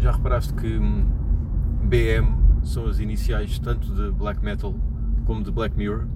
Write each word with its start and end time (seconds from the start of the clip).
Já 0.00 0.12
reparaste 0.12 0.54
que 0.54 0.78
hum, 0.78 1.06
BM 1.82 2.36
são 2.64 2.86
as 2.86 2.98
iniciais 2.98 3.58
tanto 3.58 3.92
de 3.94 4.10
black 4.12 4.44
metal 4.44 4.74
como 5.26 5.42
de 5.42 5.50
Black 5.50 5.76
Mirror? 5.76 6.06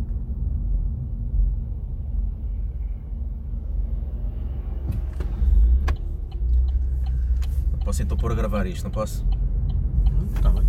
Posso 7.85 8.03
então 8.03 8.17
pôr 8.17 8.33
a 8.33 8.35
gravar 8.35 8.67
isto, 8.67 8.85
não 8.85 8.91
posso? 8.91 9.27
Está 10.35 10.49
bem. 10.49 10.67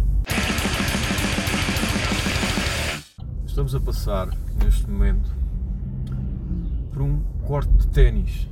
Estamos 3.45 3.75
a 3.75 3.80
passar 3.80 4.27
neste 4.61 4.89
momento 4.89 5.34
por 6.91 7.02
um 7.02 7.21
corte 7.45 7.71
de 7.77 7.88
ténis 7.88 8.50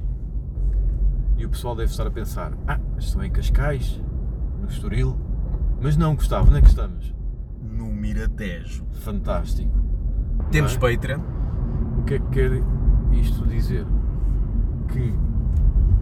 e 1.38 1.46
o 1.46 1.50
pessoal 1.50 1.76
deve 1.76 1.92
estar 1.92 2.08
a 2.08 2.12
pensar: 2.12 2.54
ah, 2.68 2.80
estão 2.98 3.24
em 3.24 3.32
Cascais, 3.32 4.00
no 4.62 4.68
Estoril, 4.68 5.18
mas 5.82 5.98
não, 5.98 6.16
Gustavo, 6.16 6.50
onde 6.50 6.60
é 6.60 6.62
que 6.62 6.68
estamos? 6.68 7.14
No 7.62 7.88
Miratejo. 7.88 8.86
Fantástico. 8.92 9.74
Temos 10.52 10.78
Não 10.78 10.88
é? 10.88 10.96
Patreon. 10.96 11.22
O 12.00 12.04
que 12.04 12.14
é 12.16 12.20
que 12.20 12.28
quer 12.28 12.52
isto 13.14 13.46
dizer? 13.48 13.86
Que, 14.88 15.14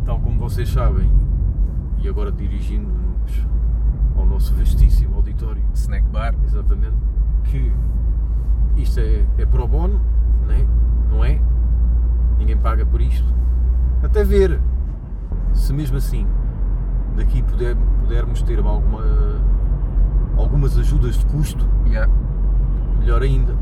tal 0.05 0.19
como 0.19 0.39
vocês 0.39 0.69
sabem, 0.69 1.09
e 1.99 2.09
agora 2.09 2.31
dirigindo-nos 2.31 3.45
ao 4.15 4.25
nosso 4.25 4.53
vastíssimo 4.55 5.15
auditório, 5.15 5.63
Snack 5.73 6.07
Bar. 6.09 6.35
exatamente, 6.43 6.97
que 7.45 7.71
isto 8.77 8.99
é, 8.99 9.25
é 9.37 9.45
pro 9.45 9.67
bono, 9.67 9.99
né? 10.47 10.67
não 11.09 11.23
é? 11.23 11.41
Ninguém 12.37 12.57
paga 12.57 12.85
por 12.85 13.01
isto. 13.01 13.27
Até 14.03 14.23
ver 14.23 14.59
se 15.53 15.73
mesmo 15.73 15.97
assim 15.97 16.25
daqui 17.15 17.41
puder, 17.43 17.75
pudermos 18.09 18.41
ter 18.41 18.57
alguma, 18.57 19.03
algumas 20.35 20.75
ajudas 20.79 21.15
de 21.15 21.25
custo, 21.27 21.63
Yeah. 21.85 22.11
melhor 22.99 23.21
ainda. 23.21 23.55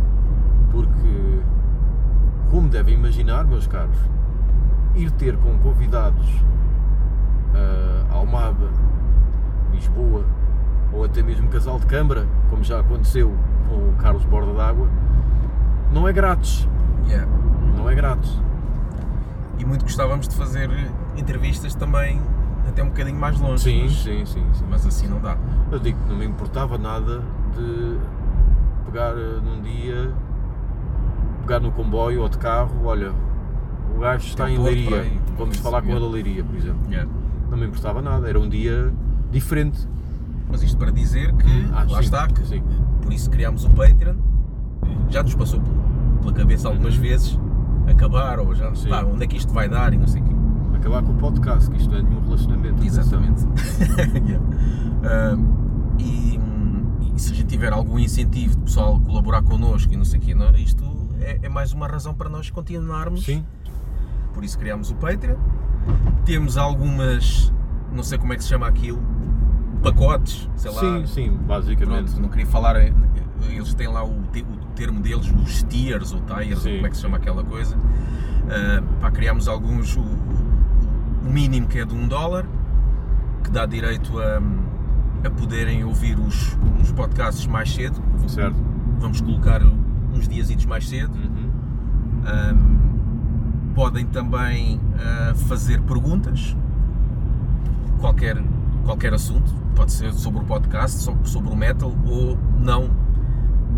Porque, 0.72 1.42
como 2.50 2.70
devem 2.70 2.96
imaginar, 2.96 3.44
meus 3.44 3.68
caros, 3.68 3.98
ir 4.96 5.12
ter 5.12 5.36
com 5.36 5.58
convidados 5.60 6.26
a 8.10 8.14
Almada, 8.14 8.70
Lisboa 9.74 10.24
ou 10.94 11.04
até 11.04 11.22
mesmo 11.22 11.50
Casal 11.50 11.78
de 11.78 11.86
Câmara, 11.88 12.26
como 12.50 12.64
já 12.64 12.80
aconteceu 12.80 13.34
com 13.68 13.76
o 13.90 13.96
Carlos 13.98 14.24
Borda 14.24 14.54
d'Água, 14.54 14.88
não 15.92 16.08
é 16.08 16.14
grátis. 16.14 16.70
Yeah. 17.06 17.30
Não 17.76 17.90
é 17.90 17.94
grátis. 17.94 18.42
E 19.60 19.66
muito 19.66 19.84
gostávamos 19.84 20.26
de 20.26 20.36
fazer 20.36 20.70
entrevistas 21.18 21.76
também 21.76 22.22
até 22.68 22.84
um 22.84 22.88
bocadinho 22.88 23.18
mais 23.18 23.40
longe. 23.40 23.64
Sim, 23.64 23.84
mas, 23.84 23.94
sim, 23.94 24.26
sim, 24.26 24.46
sim. 24.54 24.66
mas 24.70 24.86
assim 24.86 25.08
não 25.08 25.20
dá. 25.20 25.38
Eu 25.72 25.80
digo 25.80 26.00
que 26.00 26.10
não 26.10 26.18
me 26.18 26.26
importava 26.26 26.78
nada 26.78 27.22
de 27.56 27.98
pegar 28.86 29.14
eh, 29.18 29.40
num 29.44 29.62
dia, 29.62 30.14
pegar 31.42 31.60
no 31.60 31.72
comboio 31.72 32.22
ou 32.22 32.30
de 32.30 32.38
carro, 32.38 32.72
olha, 32.86 33.12
o 33.96 34.00
gajo 34.00 34.28
está 34.28 34.46
Tem 34.46 34.56
em 34.56 34.60
Leiria, 34.60 35.02
aí, 35.02 35.20
vamos 35.38 35.58
falar 35.58 35.82
com 35.82 35.90
ele 35.90 36.06
a 36.06 36.10
Leiria, 36.10 36.44
por 36.44 36.56
exemplo. 36.56 36.80
Yeah. 36.90 37.10
Não 37.50 37.58
me 37.58 37.66
importava 37.66 38.02
nada, 38.02 38.28
era 38.30 38.40
um 38.40 38.48
dia 38.50 38.94
diferente. 39.32 39.88
Mas 40.50 40.64
isto 40.64 40.78
para 40.78 40.92
dizer 40.92 41.34
que 41.34 41.70
Ah, 41.74 41.86
lá 41.90 41.98
sim, 42.00 42.06
está, 42.06 42.28
que 42.28 42.46
sim. 42.46 42.64
por 43.02 43.12
isso 43.12 43.30
criámos 43.30 43.66
o 43.66 43.70
Patreon. 43.72 44.16
Já 45.10 45.24
nos 45.24 45.36
passou 45.36 45.62
pela 46.22 46.34
cabeça 46.34 46.68
algumas 46.68 46.96
vezes 46.96 47.38
acabar 47.90 48.40
ou 48.40 48.54
já 48.54 48.72
pá, 48.90 49.04
onde 49.04 49.24
é 49.24 49.28
que 49.28 49.38
isto 49.38 49.54
vai 49.54 49.68
dar 49.70 49.94
e 49.94 49.98
não 49.98 50.08
sei 50.08 50.22
o 50.22 50.26
quê. 50.26 50.32
Acabar 50.78 51.02
com 51.04 51.12
o 51.12 51.16
podcast, 51.16 51.70
que 51.70 51.78
isto 51.78 51.92
não 51.92 51.98
é 51.98 52.02
nenhum 52.04 52.22
relacionamento. 52.22 52.84
Exatamente. 52.84 53.46
Yeah. 54.28 54.46
Ah, 55.04 55.38
e, 56.00 56.40
e 57.16 57.20
se 57.20 57.34
a 57.34 57.36
gente 57.36 57.48
tiver 57.48 57.72
algum 57.72 57.98
incentivo 57.98 58.56
de 58.56 58.64
pessoal 58.64 59.00
colaborar 59.00 59.42
connosco 59.42 59.94
e 59.94 59.98
não 59.98 60.06
sei 60.06 60.20
o 60.20 60.22
quê, 60.22 60.36
não, 60.36 60.52
isto 60.56 60.84
é, 61.20 61.40
é 61.44 61.50
mais 61.50 61.74
uma 61.74 61.88
razão 61.88 62.14
para 62.14 62.30
nós 62.30 62.50
continuarmos. 62.50 63.26
Sim, 63.26 63.44
Por 64.34 64.44
isso 64.44 64.58
criámos 64.58 64.92
o 64.92 64.96
Patreon. 64.96 65.38
Temos 66.26 66.58
algumas, 66.58 67.52
não 67.92 68.04
sei 68.04 68.18
como 68.18 68.34
é 68.34 68.36
que 68.36 68.44
se 68.44 68.50
chama 68.50 68.68
aquilo, 68.68 69.02
pacotes, 69.82 70.50
sei 70.56 70.72
lá. 70.72 70.80
sim, 70.80 71.08
sim, 71.08 71.32
basicamente. 71.32 72.12
Pronto, 72.12 72.22
não 72.22 72.30
queria 72.30 72.46
falar, 72.46 72.76
eh, 72.76 72.94
eles 73.50 73.74
têm 73.74 73.88
lá 73.88 74.04
o, 74.04 74.12
o 74.20 74.66
termo 74.76 75.00
deles, 75.00 75.32
os 75.32 75.64
tiers 75.64 76.12
ou 76.12 76.20
ou 76.20 76.58
Sim, 76.58 76.76
como 76.76 76.88
é 76.88 76.90
que 76.90 76.96
se 76.96 77.02
chama 77.02 77.18
aquela 77.18 77.44
coisa. 77.44 77.78
Ah, 78.50 78.82
pá, 79.02 79.12
criámos 79.12 79.48
alguns, 79.48 79.96
o, 79.96 80.02
o 81.28 81.32
mínimo 81.32 81.68
que 81.68 81.80
é 81.80 81.86
de 81.86 81.94
um 81.94 82.08
dólar, 82.08 82.46
que 83.44 83.52
dá 83.52 83.66
direito 83.66 84.18
a, 84.20 84.42
a 85.28 85.30
poderem 85.32 85.84
ouvir 85.84 86.18
os, 86.20 86.58
os 86.82 86.92
podcasts 86.92 87.46
mais 87.48 87.74
cedo. 87.74 88.02
Certo. 88.28 88.56
Vamos 89.00 89.22
colocar 89.22 89.62
uns 90.14 90.28
dias 90.28 90.66
mais 90.66 90.88
cedo. 90.88 91.14
Uhum. 91.14 91.52
Ahm, 92.26 93.74
podem 93.76 94.06
também 94.06 94.80
ah, 94.98 95.34
fazer 95.36 95.82
perguntas, 95.82 96.56
qualquer, 98.00 98.42
qualquer 98.84 99.14
assunto, 99.14 99.54
pode 99.76 99.92
ser 99.92 100.12
sobre 100.14 100.42
o 100.42 100.44
podcast, 100.44 101.00
so- 101.00 101.18
sobre 101.24 101.52
o 101.52 101.56
metal 101.56 101.94
ou 102.06 102.38
não, 102.60 102.90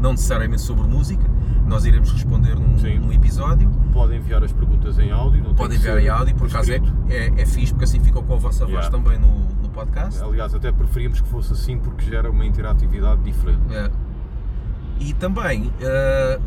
não 0.01 0.11
necessariamente 0.11 0.61
sobre 0.61 0.87
música. 0.87 1.23
Nós 1.69 1.85
iremos 1.85 2.11
responder 2.11 2.55
num, 2.55 2.75
num 2.99 3.13
episódio. 3.13 3.69
Podem 3.93 4.17
enviar 4.17 4.43
as 4.43 4.51
perguntas 4.51 4.97
em 4.97 5.11
áudio. 5.11 5.43
Não 5.43 5.53
Podem 5.53 5.77
enviar 5.77 5.97
em 5.99 6.09
áudio, 6.09 6.35
por 6.35 6.47
acaso 6.47 6.71
é, 6.71 6.81
é, 7.09 7.41
é 7.41 7.45
fixe, 7.45 7.71
porque 7.73 7.85
assim 7.85 7.99
ficam 7.99 8.23
com 8.23 8.33
a 8.33 8.37
vossa 8.37 8.65
voz 8.65 8.85
Yeah. 8.85 8.89
também 8.97 9.19
no, 9.19 9.45
no 9.61 9.69
podcast. 9.69 10.21
Aliás, 10.23 10.53
até 10.55 10.71
preferíamos 10.71 11.21
que 11.21 11.27
fosse 11.27 11.53
assim 11.53 11.77
porque 11.77 12.05
gera 12.05 12.29
uma 12.31 12.45
interatividade 12.45 13.21
diferente. 13.23 13.61
É. 13.73 13.89
E 14.99 15.13
também 15.13 15.71
ah, 15.83 16.39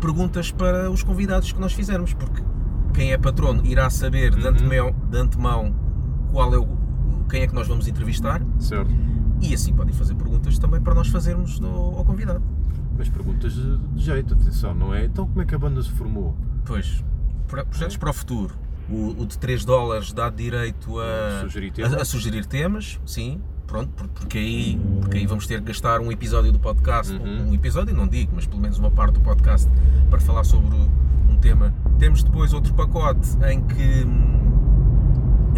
perguntas 0.00 0.50
para 0.50 0.90
os 0.90 1.02
convidados 1.02 1.52
que 1.52 1.60
nós 1.60 1.72
fizermos, 1.72 2.12
porque 2.12 2.42
quem 2.92 3.12
é 3.12 3.18
patrono 3.18 3.64
irá 3.64 3.88
saber 3.90 4.34
de 4.34 4.42
Uhum. 4.42 4.48
antemão, 4.50 4.94
de 5.10 5.16
antemão 5.18 5.74
qual 6.32 6.52
é 6.52 6.58
o, 6.58 6.66
quem 7.30 7.42
é 7.42 7.46
que 7.46 7.54
nós 7.54 7.68
vamos 7.68 7.86
entrevistar 7.86 8.42
Certo. 8.58 8.90
e 9.40 9.54
assim 9.54 9.72
podem 9.72 9.94
fazer 9.94 10.14
perguntas 10.14 10.58
também 10.58 10.80
para 10.80 10.94
nós 10.94 11.08
fazermos 11.08 11.58
no- 11.60 11.96
ao 11.96 12.04
convidado. 12.04 12.42
Mas 12.96 13.08
perguntas 13.08 13.52
de, 13.54 13.76
de 13.78 14.02
jeito, 14.04 14.34
atenção, 14.34 14.74
não 14.74 14.94
é? 14.94 15.04
Então 15.06 15.26
como 15.26 15.42
é 15.42 15.44
que 15.44 15.54
a 15.54 15.58
banda 15.58 15.82
se 15.82 15.90
formou? 15.90 16.36
Pois, 16.64 17.02
pro- 17.48 17.64
projetos 17.66 17.96
para 17.96 18.10
o 18.10 18.12
futuro. 18.12 18.54
O, 18.90 19.22
o 19.22 19.26
de 19.26 19.38
3 19.38 19.64
dólares 19.64 20.12
dá 20.12 20.28
direito 20.28 20.98
a, 21.00 21.40
Sugerir 21.42 21.70
a- 21.70 21.72
temas. 21.74 21.94
a 21.94 22.04
sugerir 22.04 22.46
temas, 22.46 23.00
sim, 23.06 23.40
pronto, 23.66 23.88
por- 23.90 24.08
porque 24.08 24.38
aí, 24.38 24.80
porque 25.00 25.18
aí 25.18 25.26
vamos 25.26 25.46
ter 25.46 25.60
que 25.60 25.66
gastar 25.68 26.00
um 26.00 26.12
episódio 26.12 26.52
do 26.52 26.58
podcast, 26.58 27.12
Uhum. 27.12 27.50
um 27.50 27.54
episódio 27.54 27.94
não 27.94 28.06
digo, 28.06 28.32
mas 28.34 28.44
pelo 28.46 28.60
menos 28.60 28.78
uma 28.78 28.90
parte 28.90 29.14
do 29.14 29.20
podcast 29.20 29.70
para 30.10 30.20
falar 30.20 30.44
sobre 30.44 30.76
um 31.30 31.36
tema. 31.36 31.72
Temos 31.98 32.22
depois 32.22 32.52
outro 32.52 32.74
pacote 32.74 33.28
em 33.50 33.62
que, 33.62 34.06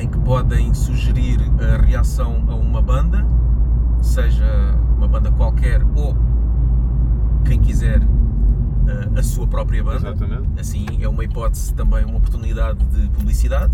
em 0.02 0.08
que 0.08 0.18
podem 0.18 0.72
sugerir 0.74 1.40
a 1.60 1.82
reação 1.82 2.44
a 2.48 2.54
uma 2.54 2.80
banda, 2.82 3.26
seja 4.00 4.76
uma 4.96 5.08
banda 5.08 5.30
qualquer 5.32 5.82
ou 5.96 6.16
quem 7.44 7.60
quiser 7.60 8.00
eh, 8.00 9.18
a 9.18 9.22
sua 9.22 9.46
própria 9.46 9.82
banda. 9.82 10.10
Exatamente. 10.10 10.60
Assim 10.60 10.86
é 11.00 11.08
uma 11.08 11.24
hipótese 11.24 11.72
também, 11.74 12.04
uma 12.04 12.16
oportunidade 12.16 12.84
de 12.86 13.08
publicidade. 13.10 13.72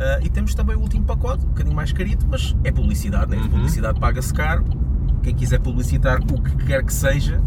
Ah, 0.00 0.18
e 0.22 0.30
temos 0.30 0.54
também 0.54 0.74
o 0.74 0.80
último 0.80 1.04
pacote, 1.04 1.44
um 1.44 1.48
bocadinho 1.48 1.76
mais 1.76 1.92
carito, 1.92 2.26
mas 2.28 2.56
é 2.64 2.72
publicidade, 2.72 3.30
né? 3.30 3.36
Uhum. 3.36 3.50
Publicidade 3.50 4.00
paga-se 4.00 4.32
caro. 4.32 4.64
Quem 5.22 5.34
quiser 5.34 5.60
publicitar 5.60 6.20
o 6.22 6.40
que 6.40 6.56
quer 6.64 6.82
que 6.82 6.92
seja, 6.92 7.42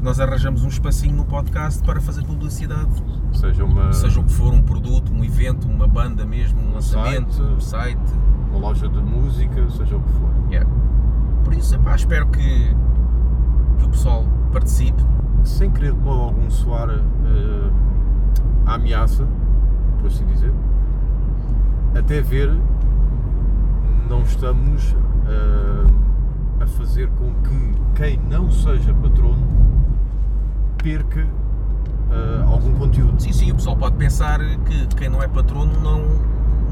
nós 0.00 0.18
arranjamos 0.18 0.64
um 0.64 0.68
espacinho 0.68 1.14
no 1.14 1.26
podcast 1.26 1.82
para 1.82 2.00
fazer 2.00 2.24
publicidade. 2.24 2.88
Seja 3.32 3.62
uma, 3.62 3.92
Seja 3.92 4.20
o 4.20 4.24
que 4.24 4.32
for, 4.32 4.54
um 4.54 4.62
produto, 4.62 5.12
um 5.12 5.22
evento, 5.22 5.68
uma 5.68 5.86
banda 5.86 6.24
mesmo, 6.24 6.58
um 6.62 6.72
lançamento, 6.72 7.34
site. 7.34 7.52
um 7.52 7.60
site. 7.60 8.12
uma 8.48 8.58
loja 8.58 8.88
de 8.88 9.00
música, 9.00 9.68
seja 9.68 9.96
o 9.96 10.00
que 10.00 10.12
for. 10.12 10.30
Yeah. 10.50 10.70
Por 11.44 11.52
isso, 11.52 11.74
epá, 11.74 11.94
espero 11.94 12.26
que, 12.28 12.74
que 13.78 13.84
o 13.84 13.88
pessoal 13.90 14.24
participe. 14.52 15.02
Sem 15.44 15.70
querer 15.70 15.92
de 15.92 15.98
modo 16.00 16.20
algum 16.20 16.50
soar 16.50 16.90
eh, 16.90 17.70
a 18.66 18.74
ameaça, 18.74 19.26
por 19.98 20.08
assim 20.08 20.26
dizer, 20.26 20.52
até 21.96 22.20
ver, 22.20 22.54
não 24.08 24.22
estamos 24.22 24.94
eh, 25.26 25.86
a 26.60 26.66
fazer 26.66 27.08
com 27.10 27.32
que 27.42 27.78
quem 27.94 28.18
não 28.28 28.50
seja 28.50 28.92
patrono 28.94 29.46
perca 30.82 31.20
eh, 32.10 32.44
algum 32.46 32.72
conteúdo. 32.74 33.20
Sim, 33.22 33.32
sim, 33.32 33.50
o 33.52 33.54
pessoal 33.54 33.76
pode 33.76 33.96
pensar 33.96 34.38
que 34.40 34.86
quem 34.96 35.08
não 35.08 35.22
é 35.22 35.28
patrono 35.28 35.72
não, 35.80 36.02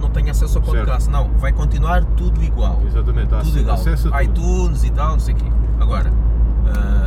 não 0.00 0.10
tem 0.10 0.28
acesso 0.28 0.58
ao 0.58 0.64
Certo. 0.64 0.76
podcast. 0.78 1.08
Não, 1.10 1.28
vai 1.38 1.52
continuar 1.52 2.04
tudo 2.04 2.42
igual. 2.42 2.82
Exatamente, 2.84 3.34
há 3.34 3.38
tudo 3.38 3.58
igual. 3.58 3.74
acesso 3.76 4.08
a 4.08 4.18
tudo. 4.18 4.22
iTunes 4.22 4.84
e 4.84 4.90
tal, 4.90 5.12
não 5.12 5.20
sei 5.20 5.34
o 5.34 5.36
quê. 5.38 5.46
Agora, 5.80 6.10
a 6.66 7.05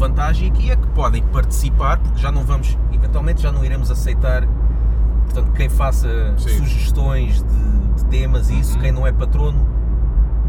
vantagem 0.00 0.50
aqui 0.50 0.70
é 0.70 0.76
que 0.76 0.86
podem 0.88 1.22
participar, 1.22 1.98
porque 1.98 2.18
já 2.18 2.32
não 2.32 2.42
vamos, 2.44 2.76
eventualmente 2.92 3.42
já 3.42 3.52
não 3.52 3.62
iremos 3.64 3.90
aceitar, 3.90 4.46
portanto, 5.26 5.52
quem 5.52 5.68
faça 5.68 6.08
Sim. 6.38 6.48
sugestões 6.58 7.42
de, 7.42 7.94
de 7.96 8.04
temas 8.06 8.48
e 8.50 8.58
isso, 8.58 8.74
Uhum. 8.76 8.80
quem 8.80 8.92
não 8.92 9.06
é 9.06 9.12
patrono, 9.12 9.66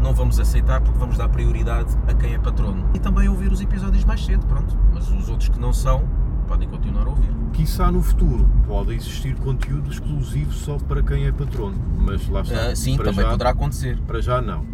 não 0.00 0.12
vamos 0.14 0.40
aceitar 0.40 0.80
porque 0.80 0.98
vamos 0.98 1.16
dar 1.18 1.28
prioridade 1.28 1.92
a 2.08 2.14
quem 2.14 2.34
é 2.34 2.38
patrono. 2.38 2.84
E 2.94 2.98
também 2.98 3.28
ouvir 3.28 3.52
os 3.52 3.60
episódios 3.60 4.04
mais 4.04 4.24
cedo, 4.24 4.44
pronto. 4.46 4.76
Mas 4.92 5.08
os 5.10 5.28
outros 5.28 5.48
que 5.50 5.60
não 5.60 5.72
são, 5.72 6.02
podem 6.48 6.68
continuar 6.68 7.06
a 7.06 7.10
ouvir. 7.10 7.30
Quiçá 7.52 7.90
no 7.92 8.02
futuro 8.02 8.48
pode 8.66 8.94
existir 8.94 9.36
conteúdo 9.36 9.90
exclusivo 9.92 10.50
só 10.52 10.76
para 10.78 11.02
quem 11.02 11.26
é 11.26 11.30
patrono, 11.32 11.76
mas 11.98 12.26
lá 12.28 12.40
está. 12.40 12.70
Ah, 12.70 12.74
sim, 12.76 12.96
também 12.96 13.14
já, 13.24 13.30
poderá 13.30 13.50
acontecer. 13.50 13.98
Para 14.06 14.20
já 14.20 14.40
não. 14.42 14.64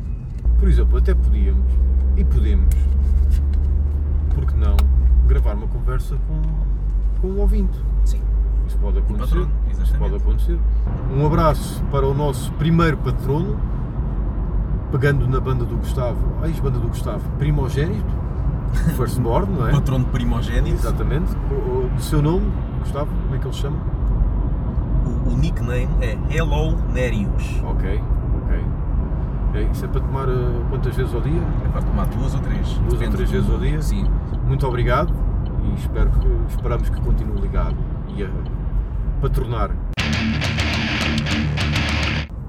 Por 0.58 0.68
exemplo, 0.68 0.96
até 0.98 1.14
podíamos, 1.14 1.70
e 2.16 2.24
podemos, 2.24 2.74
porque 4.38 4.54
não, 4.56 4.76
gravar 5.26 5.54
uma 5.54 5.66
conversa 5.66 6.16
com, 6.26 7.20
com 7.20 7.28
um 7.34 7.40
ouvinte. 7.40 7.78
Sim. 8.04 8.20
Isso 8.66 8.78
pode 8.78 8.98
acontecer. 8.98 9.24
patrono, 9.26 9.50
Isso 9.70 9.98
pode 9.98 10.14
acontecer. 10.16 10.58
Um 11.16 11.26
abraço 11.26 11.82
para 11.90 12.06
o 12.06 12.14
nosso 12.14 12.52
primeiro 12.52 12.96
patrono, 12.98 13.58
pegando 14.90 15.26
na 15.26 15.40
banda 15.40 15.64
do 15.64 15.76
Gustavo, 15.76 16.18
a 16.42 16.48
ex-banda 16.48 16.78
do 16.78 16.88
Gustavo, 16.88 17.22
primogênito, 17.38 18.14
firstborn, 18.96 19.52
não 19.52 19.68
é? 19.68 19.72
Patrono 19.72 20.04
primogênito. 20.06 20.74
Exatamente. 20.76 21.34
O, 21.50 21.90
o, 21.96 22.00
seu 22.00 22.20
nome, 22.22 22.50
Gustavo, 22.80 23.10
como 23.22 23.34
é 23.34 23.38
que 23.38 23.46
ele 23.46 23.54
se 23.54 23.60
chama? 23.60 23.76
O, 25.06 25.30
o 25.32 25.36
nickname 25.36 25.88
é 26.02 26.18
Hello 26.30 26.76
Nerius. 26.92 27.62
Ok, 27.64 28.02
ok. 28.44 28.64
É, 29.54 29.62
isso 29.72 29.84
é 29.86 29.88
para 29.88 30.00
tomar 30.02 30.28
eh, 30.28 30.60
quantas 30.68 30.94
vezes 30.94 31.14
ao 31.14 31.22
dia? 31.22 31.40
É 31.64 31.68
para 31.68 31.80
tomar 31.80 32.04
duas 32.06 32.34
ou 32.34 32.40
três. 32.40 32.78
ou 32.84 32.90
Depende 32.90 33.16
três 33.16 33.30
do- 33.30 33.32
vezes 33.32 33.50
ao 33.50 33.58
dia? 33.58 33.80
Sim. 33.82 34.06
Muito 34.48 34.66
obrigado 34.66 35.12
e 35.62 35.74
espero 35.78 36.10
que, 36.10 36.26
esperamos 36.48 36.88
que 36.88 37.00
continue 37.00 37.40
ligado 37.40 37.76
e 38.16 38.24
a 38.24 38.28
patronar. 39.20 39.70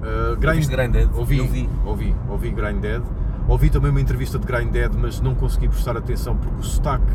Uh, 0.02 0.36
Grind- 0.36 0.46
Ouviste 0.54 0.72
Grinded? 0.76 1.10
Ouvi, 1.14 1.38
Eu 1.38 1.46
vi. 1.46 1.68
ouvi, 1.84 2.16
ouvi 2.28 2.50
Grinded. 2.50 3.02
Ouvi 3.46 3.68
também 3.70 3.90
uma 3.90 4.00
entrevista 4.00 4.38
de 4.38 4.46
Grinded, 4.46 4.96
mas 4.98 5.20
não 5.20 5.34
consegui 5.34 5.68
prestar 5.68 5.96
atenção 5.96 6.36
porque 6.36 6.60
o 6.60 6.62
sotaque 6.62 7.12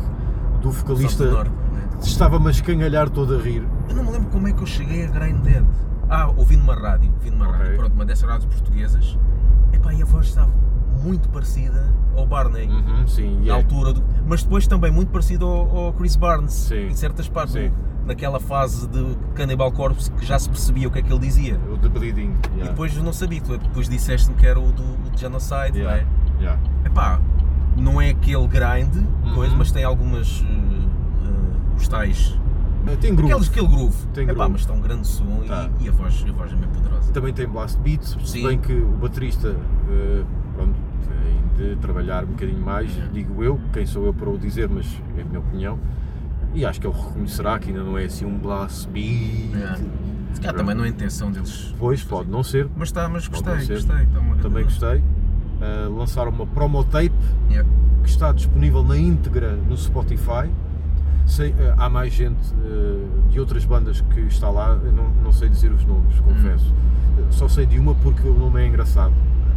do 0.62 0.70
vocalista 0.70 1.24
norte, 1.30 1.50
né? 1.50 1.88
estava-me 2.02 2.46
a 2.48 2.50
escangalhar 2.50 3.08
todo 3.10 3.34
a 3.36 3.42
rir. 3.42 3.66
Eu 3.88 3.96
não 3.96 4.04
me 4.04 4.10
lembro 4.12 4.28
como 4.30 4.46
é 4.48 4.52
que 4.52 4.62
eu 4.62 4.66
cheguei 4.66 5.04
a 5.04 5.08
Grinded. 5.08 5.66
Ah, 6.08 6.28
ouvi 6.36 6.56
numa 6.56 6.74
rádio. 6.74 7.10
Ouvi 7.14 7.30
numa 7.30 7.48
Ok. 7.48 7.58
rádio. 7.58 7.76
Pronto, 7.78 7.92
uma 7.94 8.04
dessas 8.04 8.28
rádios 8.28 8.46
portuguesas. 8.46 9.18
Epá, 9.72 9.92
e 9.92 10.02
a 10.02 10.04
voz 10.04 10.26
estava 10.26 10.50
muito 11.06 11.28
parecida 11.28 11.88
ao 12.16 12.26
Barney. 12.26 12.66
Uhum, 12.68 13.06
sim, 13.06 13.38
e 13.42 13.46
na 13.46 13.52
é. 13.54 13.56
altura 13.56 13.92
do... 13.92 14.02
mas 14.26 14.42
depois 14.42 14.66
também 14.66 14.90
muito 14.90 15.10
parecido 15.10 15.46
ao, 15.46 15.76
ao 15.86 15.92
Chris 15.92 16.16
Barnes 16.16 16.52
Sim. 16.52 16.88
em 16.88 16.94
certas 16.96 17.28
partes 17.28 17.52
Sim. 17.52 17.70
naquela 18.04 18.40
fase 18.40 18.86
de 18.88 19.16
Cannibal 19.34 19.70
Corpse 19.70 20.10
que 20.10 20.24
já 20.26 20.38
se 20.38 20.48
percebia 20.48 20.88
o 20.88 20.90
que 20.90 20.98
é 20.98 21.02
que 21.02 21.12
ele 21.12 21.20
dizia 21.20 21.60
o 21.72 21.76
de 21.76 21.88
Bleeding. 21.88 22.32
e 22.50 22.54
yeah, 22.54 22.70
depois 22.70 22.96
eu 22.96 23.02
não 23.04 23.12
sabia, 23.12 23.40
tu 23.40 23.56
depois 23.56 23.88
disseste-me 23.88 24.34
que 24.36 24.46
era 24.46 24.58
o 24.58 24.72
do 24.72 24.82
o 24.82 25.10
de 25.10 25.20
Genocide 25.20 25.78
yeah, 25.78 26.04
não 26.34 26.40
yeah. 26.40 26.60
é? 26.84 26.86
Epá, 26.88 27.20
não 27.76 28.00
é 28.00 28.10
aquele 28.10 28.46
grind 28.48 28.94
coisa, 29.34 29.52
Uhum. 29.52 29.58
mas 29.58 29.70
tem 29.70 29.84
algumas 29.84 30.40
uh, 30.40 30.44
uh, 30.44 31.76
os 31.76 31.86
tais 31.88 32.36
Uh, 32.86 32.96
Tem 32.98 33.12
grupo. 33.16 33.32
aqueles 33.32 33.48
aquele 33.50 33.66
groove, 33.66 33.96
Tem 34.14 34.22
Epá, 34.22 34.34
groove. 34.34 34.52
mas 34.52 34.60
está 34.60 34.72
um 34.72 34.80
grande 34.80 35.08
som 35.08 35.40
e- 35.42 35.48
Tá. 35.48 35.68
e, 35.80 35.88
a 35.88 35.92
voz 35.92 36.24
a 36.28 36.32
voz 36.32 36.52
é 36.52 36.54
bem 36.54 36.68
poderosa 36.68 37.12
Também 37.12 37.34
tem 37.34 37.44
blast 37.48 37.80
beats, 37.80 38.16
se 38.24 38.40
bem 38.40 38.58
que 38.60 38.72
o 38.74 38.86
baterista 38.98 39.56
eh, 39.90 40.22
tem 40.22 40.45
de 41.56 41.76
trabalhar 41.76 42.24
um 42.24 42.28
bocadinho 42.28 42.60
mais, 42.60 42.90
digo 43.12 43.42
eu, 43.42 43.58
quem 43.72 43.86
sou 43.86 44.04
eu 44.06 44.14
para 44.14 44.28
o 44.28 44.38
dizer, 44.38 44.68
mas 44.68 44.86
é 45.16 45.22
a 45.22 45.24
minha 45.24 45.40
opinião. 45.40 45.78
E 46.54 46.64
acho 46.64 46.80
que 46.80 46.86
ele 46.86 46.96
reconhecerá 46.96 47.58
que 47.58 47.68
ainda 47.68 47.82
não 47.82 47.98
é 47.98 48.04
assim 48.04 48.24
um 48.24 48.38
blast 48.38 48.88
beat. 48.88 49.52
Yeah. 49.52 49.78
se 50.32 50.40
calhar 50.40 50.54
também 50.54 50.74
não 50.74 50.84
é 50.84 50.86
a 50.86 50.90
intenção 50.90 51.30
deles 51.30 51.74
Pois, 51.78 52.02
pode 52.02 52.30
não 52.30 52.42
ser, 52.42 52.68
mas 52.76 52.88
está, 52.88 53.08
mas 53.08 53.26
gostei, 53.28 53.54
gostei 53.54 53.76
grande 54.06 54.42
também 54.42 54.64
gostei. 54.64 55.02
Eh, 55.60 55.88
lançaram 55.90 56.30
uma 56.30 56.46
promo 56.46 56.84
tape 56.84 57.12
Yeah. 57.50 57.68
que 58.02 58.08
está 58.08 58.32
disponível 58.32 58.82
na 58.84 58.96
íntegra 58.96 59.52
no 59.68 59.76
Spotify. 59.76 60.48
Sei, 61.26 61.54
eh, 61.58 61.74
há 61.76 61.88
mais 61.88 62.12
gente 62.12 62.54
eh, 62.64 63.04
de 63.30 63.40
outras 63.40 63.64
bandas 63.64 64.00
que 64.00 64.20
está 64.20 64.48
lá, 64.48 64.76
não, 64.76 65.08
não 65.24 65.32
sei 65.32 65.48
dizer 65.48 65.72
os 65.72 65.84
nomes, 65.84 66.18
confesso. 66.20 66.72
Eh, 67.18 67.22
Só 67.30 67.48
sei 67.48 67.66
de 67.66 67.78
uma 67.78 67.94
porque 67.96 68.26
o 68.28 68.38
nome 68.38 68.62
é 68.62 68.66
engraçado. 68.68 69.12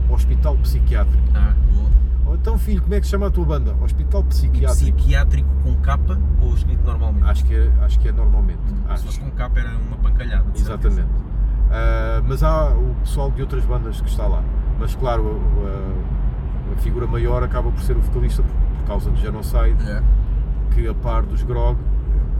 Hospital 0.09 0.55
Psiquiátrico. 0.57 1.23
Ah, 1.33 1.53
boa. 1.73 2.35
Então, 2.35 2.57
filho, 2.57 2.81
como 2.81 2.93
é 2.93 2.99
que 2.99 3.05
se 3.05 3.11
chama 3.11 3.27
a 3.27 3.31
tua 3.31 3.45
banda? 3.45 3.75
Hospital 3.81 4.23
Psiquiátrico. 4.25 4.95
Psiquiátrico 4.97 5.49
com 5.63 5.75
capa 5.77 6.17
ou 6.41 6.53
escrito 6.53 6.83
normalmente? 6.85 7.25
Acho 7.25 7.45
que 7.45 7.55
é, 7.55 7.71
acho 7.81 7.99
que 7.99 8.07
é 8.07 8.11
normalmente. 8.11 8.59
Se 8.67 8.75
Acho. 8.87 9.03
fosse 9.05 9.19
com 9.19 9.31
capa 9.31 9.59
era 9.59 9.75
uma 9.77 9.97
pancalhada. 9.97 10.49
de. 10.51 10.59
Exatamente. 10.59 11.07
Ah, 11.71 12.21
mas 12.27 12.43
há 12.43 12.69
o 12.69 12.95
pessoal 13.01 13.31
de 13.31 13.41
outras 13.41 13.63
bandas 13.65 13.99
que 14.01 14.09
está 14.09 14.25
lá. 14.27 14.43
Mas 14.79 14.95
claro, 14.95 15.39
a, 15.63 16.71
a- 16.71 16.73
a 16.73 16.77
figura 16.77 17.07
maior 17.07 17.43
acaba 17.43 17.69
por 17.71 17.81
ser 17.81 17.97
o 17.97 18.01
vocalista 18.01 18.43
por, 18.43 18.51
por 18.51 18.87
causa 18.87 19.09
do 19.09 19.17
Genocide, 19.17 19.75
É. 19.89 20.01
que 20.71 20.87
a 20.87 20.93
par 20.93 21.23
dos 21.23 21.41
Grog, 21.43 21.77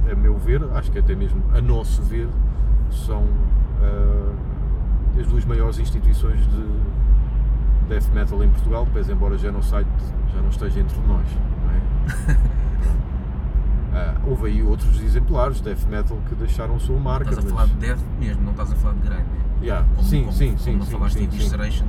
a 0.10 0.16
meu 0.16 0.38
ver, 0.38 0.64
acho 0.76 0.92
que 0.92 1.00
até 1.00 1.16
mesmo 1.16 1.44
a 1.54 1.60
nosso 1.62 2.02
ver, 2.04 2.30
são 2.92 3.24
ah, 3.82 4.34
as 5.20 5.28
duas 5.28 5.44
maiores 5.46 5.80
instituições 5.80 6.40
de 6.40 6.66
death 7.90 8.08
metal 8.14 8.44
em 8.44 8.50
Portugal, 8.50 8.88
pese 8.94 9.12
embora 9.12 9.38
Genocide 9.38 9.86
já 10.34 10.42
não 10.42 10.50
esteja 10.50 10.80
entre 10.80 10.98
nós. 11.08 11.26
Não 11.64 11.72
é? 11.72 12.38
Ah, 13.92 14.14
houve 14.24 14.48
aí 14.50 14.62
outros 14.62 15.02
exemplares 15.02 15.58
de 15.58 15.64
death 15.64 15.84
metal 15.90 16.18
que 16.30 16.36
deixaram 16.36 16.76
a 16.76 16.80
sua 16.80 17.00
marca. 17.00 17.32
Estás 17.32 17.40
a 17.40 17.42
mas- 17.42 17.52
falar 17.52 17.66
de 17.68 17.74
death 17.88 18.00
mesmo, 18.20 18.44
não 18.44 18.52
estás 18.52 18.72
a 18.72 18.76
falar 18.76 18.94
de 18.94 19.02
grind. 19.02 19.26
Yeah, 19.64 19.86
Como, 19.96 20.08
sim, 20.08 20.20
como, 20.26 20.32
sim, 20.32 20.48
como 20.50 20.60
sim, 20.60 20.76
não 20.78 20.86
sim, 20.86 20.92
falaste 20.92 21.18
sim, 21.18 21.24
em 21.26 21.32
sim. 21.32 21.38
Visceration. 21.38 21.86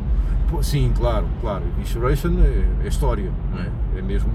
Sim, 0.62 0.92
claro, 0.96 1.26
claro. 1.42 1.62
Visceration 1.78 2.30
é, 2.40 2.84
é 2.84 2.88
história, 2.88 3.30
não 3.52 3.60
é? 3.60 3.98
É 3.98 4.02
mesmo 4.02 4.30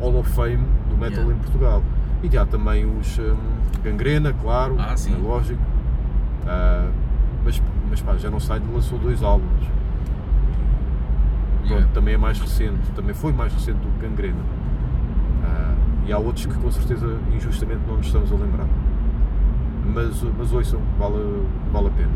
Hall 0.00 0.16
of 0.20 0.30
Fame 0.30 0.64
do 0.88 0.96
metal 0.96 1.18
Yeah. 1.24 1.34
em 1.34 1.38
Portugal. 1.38 1.82
E 2.22 2.38
há 2.38 2.46
também 2.46 2.86
os 2.86 3.18
hum, 3.18 3.36
Gangrena, 3.82 4.32
claro, 4.32 4.76
Ah, 4.78 4.94
é 4.94 5.16
lógico. 5.16 5.60
Ah, 6.46 6.88
mas, 7.44 7.60
mas 7.90 8.00
pá, 8.00 8.16
já 8.16 8.30
não 8.30 8.38
sai 8.38 8.62
lançou 8.72 8.98
dois 9.00 9.20
álbuns. 9.22 9.66
Yeah. 11.64 11.86
também 11.94 12.14
é 12.14 12.18
mais 12.18 12.40
recente, 12.40 12.90
também 12.94 13.14
foi 13.14 13.32
mais 13.32 13.52
recente 13.52 13.78
do 13.78 13.88
que 13.92 14.06
Gangrena. 14.06 14.42
Ah, 15.44 15.74
e 16.06 16.12
há 16.12 16.18
outros 16.18 16.46
que 16.46 16.54
com 16.54 16.70
certeza 16.70 17.18
injustamente 17.32 17.80
não 17.86 17.96
nos 17.96 18.06
estamos 18.06 18.32
a 18.32 18.34
lembrar. 18.34 18.66
Mas, 19.94 20.22
mas 20.38 20.52
ouçam, 20.52 20.80
vale, 20.98 21.46
vale 21.72 21.88
a 21.88 21.90
pena. 21.90 22.12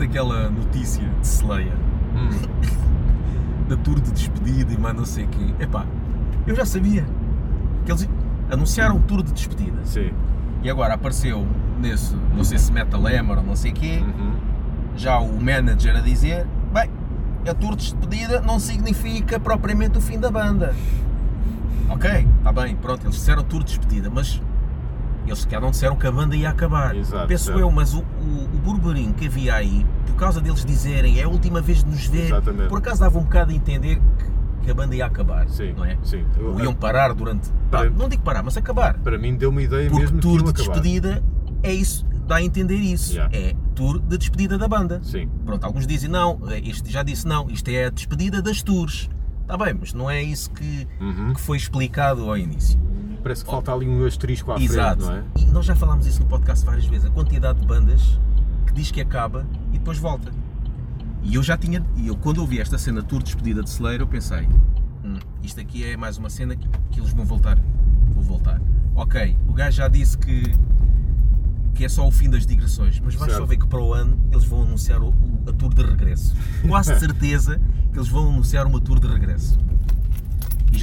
É 0.00 0.04
aquela 0.04 0.50
notícia 0.50 1.02
de 1.20 1.26
Slayer, 1.26 1.72
Hum, 2.16 2.28
da 3.68 3.76
tour 3.78 3.98
de 4.00 4.12
despedida 4.12 4.72
e 4.72 4.78
mais 4.78 4.94
não 4.96 5.04
sei 5.04 5.24
o 5.24 5.28
quê. 5.28 5.54
Epá, 5.60 5.84
eu 6.46 6.54
já 6.54 6.64
sabia 6.64 7.04
que 7.84 7.90
eles 7.92 8.08
anunciaram 8.50 9.00
tour 9.00 9.22
de 9.22 9.32
despedida 9.32 9.78
sim. 9.84 10.10
e 10.62 10.70
agora 10.70 10.94
apareceu 10.94 11.46
nesse, 11.80 12.14
não 12.36 12.44
sei 12.44 12.58
se 12.58 12.70
Metal 12.72 13.00
Hammer 13.06 13.38
ou 13.38 13.44
não 13.44 13.56
sei 13.56 13.70
o 13.72 13.74
quê, 13.74 14.02
Uhum. 14.02 14.32
já 14.96 15.18
o 15.18 15.40
manager 15.40 15.96
a 15.96 16.00
dizer, 16.00 16.46
bem, 16.72 16.90
a 17.48 17.54
tour 17.54 17.70
de 17.76 17.82
despedida 17.84 18.40
não 18.40 18.58
significa 18.60 19.38
propriamente 19.40 19.98
o 19.98 20.00
fim 20.00 20.18
da 20.18 20.30
banda. 20.30 20.74
Ok, 21.88 22.26
está 22.38 22.52
bem, 22.52 22.76
pronto, 22.76 23.04
eles 23.04 23.14
disseram 23.16 23.42
tour 23.42 23.60
de 23.60 23.66
despedida, 23.76 24.08
mas 24.12 24.40
eles 25.26 25.40
sequer 25.40 25.60
não 25.60 25.70
disseram 25.70 25.96
que 25.96 26.06
a 26.06 26.12
banda 26.12 26.34
ia 26.36 26.50
acabar. 26.50 26.94
Exato, 26.96 27.26
Penso 27.26 27.44
certo. 27.46 27.58
eu, 27.60 27.70
mas 27.70 27.94
o, 27.94 28.00
o, 28.00 28.44
o 28.54 28.58
burburinho 28.62 29.12
que 29.14 29.26
havia 29.26 29.54
aí, 29.54 29.84
por 30.06 30.14
causa 30.16 30.40
deles 30.40 30.64
dizerem 30.64 31.18
é 31.20 31.24
a 31.24 31.28
última 31.28 31.60
vez 31.60 31.82
de 31.82 31.90
nos 31.90 32.06
ver, 32.06 32.26
Exatamente. 32.26 32.68
por 32.68 32.78
acaso 32.78 33.00
dava 33.00 33.18
um 33.18 33.22
bocado 33.22 33.50
a 33.52 33.54
entender 33.54 33.96
que, 34.18 34.64
que 34.64 34.70
a 34.70 34.74
banda 34.74 34.94
ia 34.94 35.06
acabar, 35.06 35.48
Sim, 35.48 35.72
não 35.76 35.84
é? 35.84 35.98
sim. 36.02 36.24
Ou 36.40 36.60
iam 36.60 36.74
parar 36.74 37.12
durante. 37.14 37.50
Para- 37.70 37.90
não 37.90 38.08
digo 38.08 38.22
parar, 38.22 38.42
mas 38.42 38.56
acabar. 38.56 38.94
Para 38.98 39.18
mim 39.18 39.34
deu 39.36 39.50
uma 39.50 39.62
ideia 39.62 39.88
Porque 39.90 40.02
mesmo 40.04 40.20
tour 40.20 40.42
de 40.42 40.50
acabar. 40.50 40.72
despedida 40.72 41.22
é 41.62 41.72
isso, 41.72 42.06
dá 42.26 42.36
a 42.36 42.42
entender 42.42 42.76
isso. 42.76 43.12
Yeah. 43.14 43.36
É 43.36 43.54
tour 43.74 43.98
de 43.98 44.16
despedida 44.18 44.56
da 44.56 44.68
banda. 44.68 45.00
Sim, 45.02 45.28
Pronto, 45.44 45.64
alguns 45.64 45.86
dizem 45.86 46.08
não, 46.08 46.38
este 46.64 46.90
já 46.92 47.02
disse 47.02 47.26
não, 47.26 47.50
isto 47.50 47.68
é 47.68 47.86
a 47.86 47.90
despedida 47.90 48.40
das 48.40 48.62
tours. 48.62 49.08
Está 49.42 49.58
bem, 49.58 49.74
mas 49.78 49.92
não 49.92 50.08
é 50.08 50.22
isso 50.22 50.50
que, 50.50 50.86
Uhum. 51.00 51.34
que 51.34 51.40
foi 51.40 51.56
explicado 51.58 52.22
ao 52.30 52.36
início. 52.38 52.80
Parece 53.24 53.44
que 53.44 53.50
falta 53.50 53.72
ali 53.72 53.88
um 53.88 54.04
asterisco 54.04 54.52
à 54.52 54.60
Exato. 54.60 55.04
frente, 55.04 55.24
não 55.36 55.42
é? 55.42 55.48
E 55.48 55.52
nós 55.52 55.64
já 55.66 55.74
falámos 55.74 56.06
isso 56.06 56.20
no 56.20 56.26
podcast 56.28 56.64
várias 56.64 56.86
vezes, 56.86 57.06
a 57.06 57.10
quantidade 57.10 57.58
de 57.58 57.66
bandas 57.66 58.20
que 58.66 58.72
diz 58.72 58.90
que 58.92 59.00
acaba 59.00 59.44
e 59.72 59.78
depois 59.78 59.98
volta. 59.98 60.30
E 61.22 61.34
eu 61.34 61.42
já 61.42 61.56
tinha, 61.56 61.84
e 61.96 62.06
eu 62.06 62.16
quando 62.16 62.38
ouvi 62.38 62.60
esta 62.60 62.78
cena 62.78 63.02
tour 63.02 63.18
de 63.20 63.24
despedida 63.26 63.62
de 63.62 63.70
Celeiro, 63.70 64.04
eu 64.04 64.06
pensei, 64.06 64.46
"Hum, 65.04 65.18
isto 65.42 65.58
aqui 65.60 65.82
é 65.84 65.96
mais 65.96 66.18
uma 66.18 66.30
cena 66.30 66.54
que, 66.54 66.68
que 66.90 67.00
eles 67.00 67.10
vão 67.12 67.24
voltar. 67.24 67.58
Vou 68.14 68.22
voltar. 68.22 68.60
Ok, 68.94 69.36
o 69.48 69.52
gajo 69.52 69.78
já 69.78 69.88
disse 69.88 70.16
que 70.16 70.54
que 71.74 71.84
é 71.84 71.88
só 71.88 72.06
o 72.06 72.10
fim 72.12 72.30
das 72.30 72.46
digressões, 72.46 73.00
mas 73.00 73.16
vais 73.16 73.32
só 73.32 73.44
ver 73.44 73.56
que 73.56 73.66
para 73.66 73.80
o 73.80 73.92
ano 73.92 74.16
eles 74.30 74.44
vão 74.44 74.62
anunciar 74.62 75.02
o- 75.02 75.08
o- 75.08 75.50
a 75.50 75.52
tour 75.52 75.74
de 75.74 75.82
regresso. 75.82 76.32
Quase 76.68 76.94
certeza 77.00 77.60
que 77.92 77.98
eles 77.98 78.08
vão 78.08 78.28
anunciar 78.28 78.64
uma 78.64 78.80
tour 78.80 79.00
de 79.00 79.08
regresso. 79.08 79.58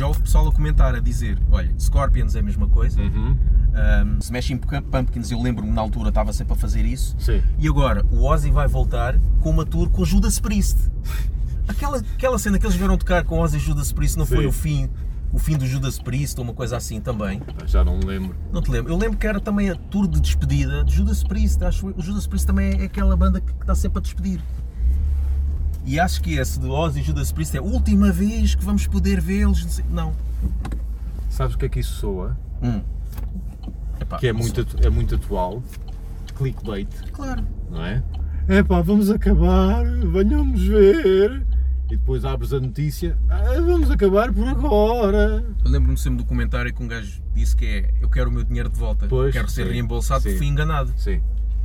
Já 0.02 0.08
houve 0.08 0.22
pessoal 0.22 0.48
a 0.48 0.52
comentar, 0.52 0.96
a 0.96 1.00
dizer: 1.00 1.38
olha, 1.52 1.72
Scorpions 1.80 2.34
é 2.34 2.40
a 2.40 2.42
mesma 2.42 2.68
coisa, 2.68 3.00
Uhum. 3.00 3.38
um, 3.38 4.18
Smashing 4.18 4.58
Pumpkins, 4.58 5.30
eu 5.30 5.40
lembro-me 5.40 5.72
na 5.72 5.80
altura 5.80 6.10
estava 6.10 6.34
sempre 6.34 6.54
a 6.54 6.56
fazer 6.56 6.84
isso. 6.84 7.16
Sim. 7.20 7.40
E 7.60 7.68
agora, 7.68 8.04
o 8.10 8.24
Ozzy 8.24 8.50
vai 8.50 8.68
voltar 8.68 9.16
com 9.42 9.52
uma 9.52 9.64
tour 9.64 9.92
com 9.92 10.04
Judas 10.04 10.40
Priest. 10.40 10.90
Aquela, 11.68 11.98
aquela 11.98 12.40
cena 12.40 12.58
que 12.58 12.66
eles 12.66 12.76
vieram 12.76 12.98
tocar 12.98 13.24
com 13.24 13.38
Ozzy 13.38 13.58
e 13.58 13.60
Judas 13.60 13.92
Priest 13.92 14.18
não 14.18 14.26
foi 14.26 14.40
Sim. 14.40 14.46
o 14.48 14.52
fim, 14.52 14.90
o 15.32 15.38
fim 15.38 15.56
do 15.56 15.68
Judas 15.68 16.00
Priest 16.00 16.40
ou 16.40 16.46
uma 16.46 16.54
coisa 16.56 16.78
assim 16.78 17.00
também? 17.00 17.40
Já 17.68 17.84
não 17.84 18.00
me 18.00 18.04
lembro. 18.04 18.36
Não 18.52 18.60
te 18.60 18.72
lembro. 18.72 18.92
Eu 18.92 18.98
lembro 18.98 19.20
que 19.20 19.28
era 19.28 19.40
também 19.40 19.70
a 19.70 19.76
tour 19.76 20.08
de 20.08 20.20
despedida 20.20 20.84
de 20.84 20.96
Judas 20.96 21.24
Priest. 21.24 21.64
Acho, 21.64 21.94
o 21.96 22.02
Judas 22.02 22.26
Priest 22.26 22.48
também 22.48 22.82
é 22.82 22.86
aquela 22.86 23.16
banda 23.16 23.40
que 23.40 23.52
está 23.52 23.76
sempre 23.76 24.00
a 24.00 24.02
despedir. 24.02 24.42
E 25.86 26.00
acho 26.00 26.22
que 26.22 26.36
esse 26.38 26.60
de 26.60 26.68
Ozzy 26.68 27.00
e 27.00 27.04
Judas 27.04 27.32
Priest 27.32 27.56
é 27.56 27.60
a 27.60 27.64
última 27.64 28.12
vez 28.12 28.54
que 28.56 28.64
vamos 28.64 28.86
poder 28.88 29.20
vê-los. 29.20 29.82
não. 29.90 30.14
Sabes 31.30 31.56
o 31.56 31.58
que 31.58 31.66
é 31.66 31.70
que 31.70 31.80
isso 31.80 31.94
soa? 31.96 32.38
Hum. 32.62 32.82
Epá, 34.00 34.18
Que 34.18 34.28
é 34.28 34.34
muito, 34.34 34.66
é 34.86 34.90
muito 34.90 35.16
atual. 35.16 35.64
Clickbait, 36.36 36.88
Claro. 37.14 37.44
não 37.70 37.84
é? 37.86 38.04
É 38.48 38.64
pá, 38.64 38.82
vamos 38.82 39.10
acabar, 39.10 39.84
venham-nos 39.86 40.62
ver. 40.68 41.46
E 41.90 41.96
depois 41.98 42.24
abres 42.26 42.52
a 42.54 42.60
notícia, 42.60 43.18
"Ah, 43.30 43.60
vamos 43.66 43.92
acabar 43.92 44.32
por 44.34 44.48
agora. 44.48 45.44
Eu 45.64 45.72
lembro-me 45.72 45.98
sempre 45.98 46.20
do 46.20 46.26
comentário 46.26 46.74
que 46.74 46.82
um 46.84 46.88
gajo 46.88 47.22
disse 47.34 47.56
que 47.56 47.66
é 47.66 47.94
eu 48.02 48.10
quero 48.10 48.30
o 48.30 48.34
meu 48.34 48.44
dinheiro 48.44 48.70
de 48.70 48.78
volta, 48.78 49.08
Pois, 49.08 49.34
quero 49.34 49.50
ser 49.50 49.66
sim, 49.68 49.74
reembolsado 49.74 50.22
porque 50.22 50.34
sim. 50.34 50.38
fui 50.38 50.48
enganado. 50.48 50.92
Sim. 50.98 51.22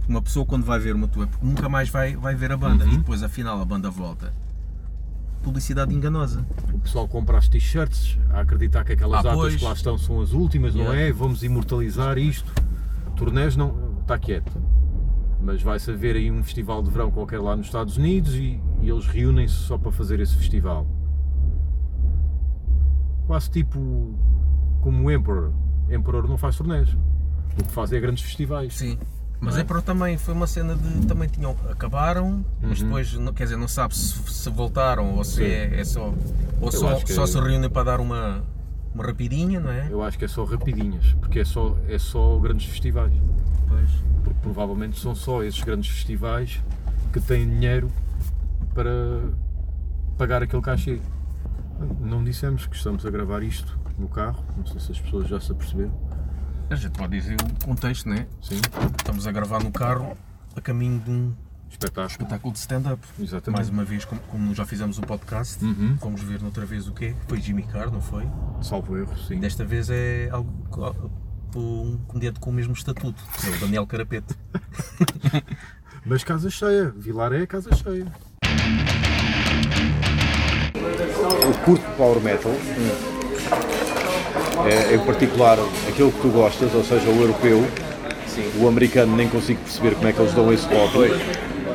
Uma 0.09 0.23
pessoa 0.23 0.47
quando 0.47 0.65
vai 0.65 0.79
ver 0.79 0.95
uma 0.95 1.09
tua 1.09 1.29
nunca 1.43 1.69
mais 1.69 1.89
vai, 1.89 2.15
vai 2.17 2.35
ver 2.35 2.53
a 2.53 2.57
banda 2.57 2.85
Uhum. 2.85 2.93
e 2.93 2.97
depois 2.99 3.23
afinal 3.23 3.61
a 3.61 3.65
banda 3.65 3.91
volta. 3.91 4.33
Publicidade 5.43 5.95
enganosa. 5.95 6.47
O 6.73 6.79
pessoal 6.79 7.07
compra 7.09 7.39
as 7.39 7.49
t-shirts 7.49 8.19
a 8.31 8.41
acreditar 8.41 8.85
que 8.85 8.93
aquelas 8.93 9.25
Ah, 9.25 9.31
que 9.31 9.65
lá 9.65 9.73
estão 9.73 9.97
são 9.99 10.21
as 10.21 10.33
últimas, 10.33 10.75
não 10.75 10.83
Yeah. 10.85 11.01
é? 11.03 11.13
Vamos 11.13 11.43
imortalizar 11.43 12.19
isto. 12.19 12.53
Turnés 13.17 13.57
não. 13.57 13.97
está 14.01 14.17
quieto. 14.19 14.53
Mas 15.43 15.61
vai-se 15.63 15.91
haver 15.91 16.17
aí 16.17 16.31
um 16.31 16.43
festival 16.43 16.83
de 16.83 16.91
verão 16.91 17.11
qualquer 17.11 17.41
lá 17.41 17.55
nos 17.57 17.67
Estados 17.67 17.97
Unidos 17.97 18.35
e, 18.35 18.61
e 18.81 18.89
eles 18.89 19.07
reúnem-se 19.07 19.55
só 19.55 19.77
para 19.77 19.91
fazer 19.93 20.21
esse 20.21 20.35
festival. 20.35 20.87
Quase 23.27 23.51
tipo 23.51 24.15
como 24.81 25.05
o 25.07 25.11
Emperor. 25.11 25.53
Emperor 25.91 26.29
não 26.29 26.39
faz 26.39 26.57
turnés. 26.57 26.97
O 27.59 27.65
que 27.65 27.71
faz 27.73 27.93
é 27.93 27.99
grandes 28.01 28.23
festivais. 28.23 28.75
Sim. 28.75 28.99
Mas 29.41 29.57
é? 29.57 29.61
é 29.61 29.65
para 29.65 29.83
também 29.83 30.17
foi 30.17 30.33
uma 30.35 30.47
cena 30.47 30.75
de 30.75 31.07
também 31.07 31.29
tinham 31.29 31.55
acabaram, 31.71 32.45
mas 32.63 32.81
Uhum. 32.81 32.87
depois 32.87 33.13
não- 33.15 33.33
quer 33.33 33.45
dizer, 33.45 33.57
não 33.57 33.69
sabe 33.69 33.95
se, 33.97 34.15
se 34.33 34.49
voltaram 34.51 35.15
ou 35.17 35.25
se 35.25 35.45
é, 35.45 35.79
é 35.81 35.85
só 35.85 36.07
ou 36.61 36.69
Eu 36.69 36.73
só, 36.73 36.99
só 37.07 37.25
é- 37.25 37.27
se 37.27 37.39
reúnem 37.41 37.69
para 37.71 37.85
dar 37.85 38.01
uma 38.01 38.43
uma 38.95 39.05
rapidinha, 39.05 39.61
não 39.61 39.71
é? 39.71 39.89
Eu 39.91 40.03
acho 40.03 40.17
que 40.19 40.25
é 40.25 40.29
só 40.29 40.43
rapidinhas, 40.45 41.13
porque 41.21 41.41
é 41.41 41.45
só, 41.45 41.77
é 41.87 41.99
só 41.99 42.39
grandes 42.39 42.67
festivais. 42.67 43.13
Pois. 43.69 43.91
porque 44.25 44.39
provavelmente 44.43 44.99
são 44.99 45.15
só 45.15 45.43
esses 45.43 45.63
grandes 45.63 45.91
festivais 45.91 46.61
que 47.13 47.21
têm 47.21 47.47
dinheiro 47.49 47.91
para 48.75 48.91
pagar 50.17 50.43
aquele 50.43 50.63
cachê. 50.63 50.99
Não 52.01 52.25
dissemos 52.25 52.67
que 52.67 52.75
estamos 52.75 53.05
a 53.05 53.11
gravar 53.11 53.43
isto 53.43 53.79
no 53.99 54.09
carro, 54.09 54.43
não 54.57 54.65
sei 54.67 54.81
se 54.81 54.93
as 54.93 55.01
pessoas 55.01 55.29
já 55.29 55.39
se 55.39 55.53
aperceberam. 55.53 55.93
A 56.71 56.75
gente 56.75 56.93
pode 56.99 57.19
dizer 57.19 57.37
o 57.41 57.65
contexto, 57.65 58.09
não 58.09 58.17
é? 58.17 58.27
Sim, 58.43 58.61
Estamos 58.99 59.27
a 59.27 59.33
gravar 59.33 59.63
no 59.63 59.71
carro 59.71 60.17
a 60.55 60.61
caminho 60.61 60.99
de 60.99 61.11
um 61.11 61.35
espetáculo. 61.71 62.07
espetáculo 62.09 62.53
de 62.53 62.59
stand-up. 62.59 63.07
Exatamente. 63.21 63.57
Mais 63.57 63.69
uma 63.69 63.85
vez, 63.85 64.05
como, 64.05 64.21
como 64.23 64.55
já 64.55 64.65
fizemos 64.67 64.99
o 64.99 65.03
podcast, 65.03 65.65
Uhum. 65.65 65.97
vamos 66.01 66.23
ver 66.23 66.41
noutra 66.43 66.67
vez 66.67 66.89
o 66.89 66.93
quê? 66.93 67.15
Foi 67.29 67.41
Jimmy 67.41 67.63
Carr, 67.63 67.91
não 67.91 68.01
foi? 68.01 68.25
Salvo 68.63 68.97
erro, 68.97 69.17
sim. 69.17 69.39
Desta 69.39 69.65
vez 69.65 69.89
é 69.91 70.29
algo 70.33 70.53
um 71.55 71.99
comediante 72.09 72.41
com 72.41 72.51
o 72.51 72.53
mesmo 72.53 72.73
estatuto, 72.75 73.23
que 73.41 73.47
é 73.47 73.51
o 73.51 73.61
Daniel 73.61 73.87
Carapeto. 73.87 74.37
Mas 76.05 76.23
casa 76.25 76.51
cheia, 76.51 76.91
Vilar 76.91 77.33
é 77.33 77.47
casa 77.47 77.75
cheia. 77.75 78.07
Eu 81.43 81.55
curto 81.65 81.85
power 81.97 82.21
metal, 82.21 82.53
é, 84.65 84.95
em 84.95 84.99
particular 85.01 85.59
aquele 85.89 86.11
que 86.11 86.21
tu 86.21 86.29
gostas, 86.29 86.75
ou 86.75 86.85
seja, 86.85 87.09
o 87.09 87.21
europeu. 87.21 87.67
O 88.61 88.69
americano 88.69 89.17
nem 89.17 89.29
consigo 89.29 89.61
perceber 89.61 89.95
como 89.95 90.09
é 90.09 90.13
que 90.13 90.21
eles 90.21 90.35
dão 90.35 90.53
esse 90.53 90.67
rótulo, 90.67 91.09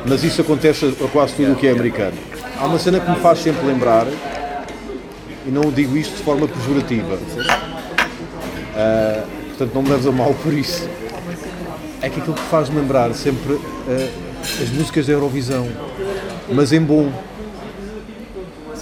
mas 0.06 0.22
isso 0.22 0.40
acontece 0.42 0.96
a 1.04 1.08
quase 1.08 1.34
tudo 1.34 1.52
o 1.52 1.56
que 1.56 1.66
é 1.66 1.72
americano. 1.72 2.16
Há 2.56 2.66
uma 2.66 2.78
cena 2.78 3.00
que 3.00 3.10
me 3.10 3.16
faz 3.16 3.40
sempre 3.40 3.66
lembrar, 3.66 4.06
e 5.44 5.50
não 5.50 5.72
digo 5.72 5.96
isto 5.96 6.16
de 6.16 6.22
forma 6.22 6.46
pejorativa, 6.46 7.18
ah, 8.76 9.24
portanto 9.48 9.74
não 9.74 9.82
me 9.82 9.90
leves 9.90 10.06
a 10.06 10.12
mal 10.12 10.32
por 10.34 10.52
isso, 10.52 10.88
é 12.00 12.08
que 12.08 12.20
aquilo 12.20 12.34
que 12.34 12.42
faz-me 12.42 12.80
lembrar 12.80 13.12
sempre 13.12 13.58
ah, 13.88 14.08
as 14.62 14.70
músicas 14.70 15.06
da 15.06 15.14
Eurovisão, 15.14 15.68
mas 16.48 16.72
em 16.72 16.80
bom. 16.80 17.10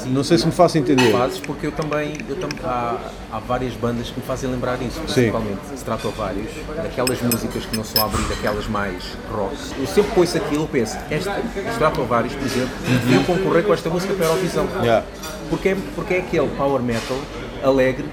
Não 0.06 0.24
sei 0.24 0.38
se 0.38 0.46
me 0.46 0.52
faço 0.52 0.78
entender. 0.78 1.12
Fazes 1.12 1.38
porque 1.40 1.66
eu 1.66 1.72
também, 1.72 2.14
eu 2.28 2.36
tam, 2.36 2.48
há, 2.64 2.96
há 3.32 3.38
várias 3.40 3.74
bandas 3.74 4.08
que 4.08 4.18
me 4.18 4.24
fazem 4.26 4.50
lembrar 4.50 4.80
isso, 4.80 5.00
principalmente 5.00 5.58
Stratovarius, 5.74 6.50
daquelas 6.76 7.20
músicas 7.20 7.66
que 7.66 7.76
não 7.76 7.84
são 7.84 8.02
a 8.02 8.06
abrir 8.06 8.24
aquelas 8.32 8.66
mais 8.68 9.02
rock. 9.30 9.54
Eu 9.78 9.86
sempre 9.86 10.12
ouço 10.18 10.36
aquilo 10.38 10.64
e 10.64 10.68
penso, 10.68 10.96
esta 11.10 11.38
Stratovarius, 11.72 12.34
por 12.34 12.46
exemplo, 12.46 12.70
devia 13.04 13.20
concorrer 13.24 13.64
com 13.64 13.74
esta 13.74 13.90
música 13.90 14.14
para 14.14 14.26
a 14.26 14.28
Eurovisão. 14.30 14.68
Yeah. 14.82 15.04
Porque, 15.50 15.68
é, 15.70 15.76
porque 15.94 16.14
é 16.14 16.18
aquele 16.20 16.48
power 16.56 16.80
metal 16.82 17.18
alegre, 17.62 18.06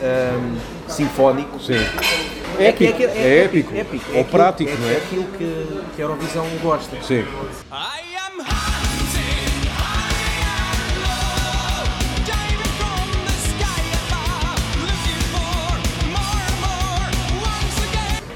hum, 0.00 0.56
sinfónico. 0.88 1.60
Sim. 1.60 1.74
É, 2.58 2.68
Épico, 2.68 2.92
que- 2.96 2.98
que- 3.08 3.18
é 3.18 3.44
épico. 3.44 3.70
Ou 3.72 3.78
Ou 3.80 3.88
aquilo- 3.96 4.24
prático, 4.24 4.70
é, 4.70 4.76
não 4.76 4.88
é? 4.88 4.92
É 4.92 4.96
aquilo 4.98 5.24
que, 5.24 5.82
que 5.96 6.00
a 6.02 6.04
Eurovisão 6.04 6.46
gosta. 6.62 6.96
Sim. 7.02 7.24
I 7.72 8.03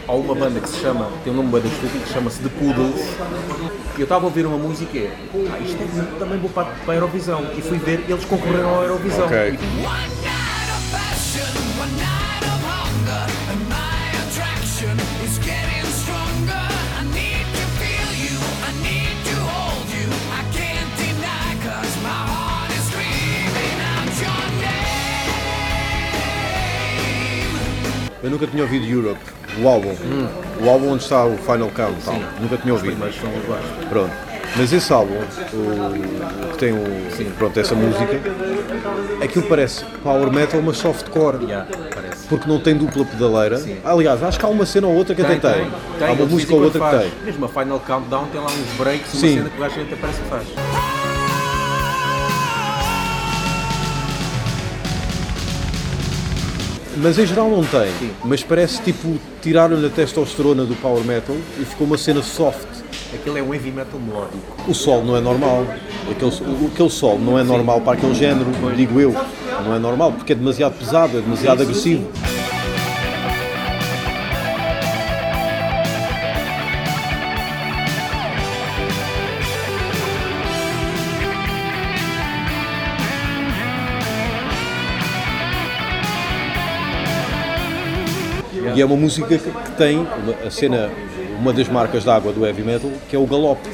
há 0.09 0.13
uma 0.13 0.35
banda 0.35 0.59
que 0.59 0.69
se 0.69 0.81
chama, 0.81 1.11
tem 1.23 1.33
um 1.33 1.37
nome 1.37 1.61
bem 1.61 1.71
estúpido, 1.71 2.05
que 2.05 2.13
chama-se 2.13 2.41
The 2.41 2.49
Poodles. 2.49 3.01
E 3.97 4.01
eu 4.01 4.05
estava 4.05 4.25
a 4.25 4.29
ouvir 4.29 4.47
uma 4.47 4.57
música 4.57 4.97
e 4.97 5.07
ah, 5.07 5.59
isto 5.61 5.83
é 5.83 6.19
também 6.19 6.39
vou 6.39 6.51
para, 6.51 6.65
para 6.65 6.95
a 6.95 6.97
Eurovisão. 6.97 7.45
E 7.57 7.61
fui 7.61 7.79
ver, 7.79 8.05
eles 8.09 8.25
concorreram 8.25 8.81
à 8.81 8.85
Eurovisão. 8.85 9.27
Ok. 9.27 9.59
E. 9.61 10.19
Eu 28.21 28.33
nunca 28.33 28.49
tinha 28.49 28.63
ouvido 28.65 28.85
Europe, 28.85 29.21
o 29.63 29.69
álbum. 29.69 29.95
O 30.61 30.69
álbum 30.69 30.93
onde 30.93 31.03
está 31.03 31.25
o 31.25 31.37
Final 31.37 31.71
Countdown. 31.71 32.23
Nunca 32.41 32.57
tinha 32.57 32.75
ouvido. 32.75 32.97
mas 32.99 33.15
são 33.15 33.31
iguais. 33.31 33.65
Pronto. 33.89 34.29
Mas 34.57 34.73
esse 34.73 34.93
álbum, 34.93 35.15
o, 35.15 36.49
que 36.53 36.59
tem 36.59 36.73
o, 36.73 37.31
pronto, 37.37 37.61
essa 37.61 37.75
música, 37.75 38.19
aquilo 39.23 39.47
parece 39.47 39.85
power 40.03 40.33
metal, 40.33 40.61
mas 40.63 40.79
softcore. 40.79 41.45
Yeah, 41.45 41.67
parece. 41.95 42.27
Porque 42.29 42.49
não 42.49 42.59
tem 42.59 42.75
dupla 42.75 43.05
pedaleira. 43.05 43.63
Aliás, 43.85 44.23
acho 44.23 44.39
que 44.39 44.47
há 44.47 44.49
uma 44.49 44.65
cena 44.65 44.87
ou 44.87 44.95
outra 44.95 45.15
que 45.15 45.23
até 45.23 45.37
tem. 45.37 45.71
Há 46.01 46.13
uma 46.13 46.25
música 46.25 46.55
ou 46.55 46.63
outra 46.63 46.81
que 46.81 46.91
faz. 46.91 47.03
tem. 47.03 47.13
Mesmo 47.25 47.45
a 47.45 47.49
Final 47.49 47.81
Countdown 47.81 48.27
tem 48.33 48.41
lá 48.41 48.47
uns 48.47 48.77
breaks, 48.79 49.13
uma 49.15 49.21
Sim. 49.21 49.35
cena 49.37 49.51
que 49.51 49.57
o 49.57 49.61
gajo 49.61 49.81
até 49.81 49.97
parece 49.97 50.21
que 50.21 50.29
faz. 50.29 50.98
Mas 57.01 57.19
em 57.19 57.27
geral 57.27 57.49
não 57.49 57.63
tem. 57.65 57.91
Mas 58.25 58.43
parece 58.43 58.83
tipo 58.83 59.19
tiraram-lhe 59.41 59.87
a 59.87 59.91
testosterona 59.91 60.65
do 60.65 60.75
power 60.77 61.05
metal 61.05 61.37
e 61.59 61.65
ficou 61.65 61.87
uma 61.87 61.97
cena 61.97 62.23
soft. 62.23 62.67
Aquilo 63.15 63.39
é 63.39 63.43
um 63.43 63.55
heavy 63.55 63.71
metal 63.71 64.01
melódico. 64.01 64.39
O 64.67 64.75
sol 64.75 65.05
não 65.05 65.17
é 65.17 65.21
normal. 65.21 65.67
Aquele, 66.11 66.33
aquele 66.73 66.91
sol 66.91 67.19
não 67.19 67.39
é 67.39 67.43
normal 67.43 67.81
para 67.81 67.95
aquele 67.97 68.15
género, 68.15 68.51
digo 68.75 69.01
eu. 69.01 69.15
Não 69.65 69.75
é 69.75 69.79
normal 69.79 70.13
porque 70.13 70.33
é 70.33 70.37
demasiado 70.37 70.79
pesado, 70.79 71.19
é 71.19 71.21
demasiado 71.21 71.63
agressivo. 71.63 72.11
E 88.79 88.81
é 88.81 88.85
uma 88.85 88.95
música 88.95 89.37
que, 89.37 89.51
tem 89.77 90.07
a 90.47 90.51
cena, 90.53 90.89
uma 91.41 91.53
das 91.53 91.69
marcas 91.69 92.05
de 92.05 92.11
água 92.11 92.33
do 92.33 92.47
heavy 92.47 92.63
metal, 92.63 92.89
que 93.11 93.17
é 93.17 93.19
o 93.19 93.27
galope. 93.27 93.69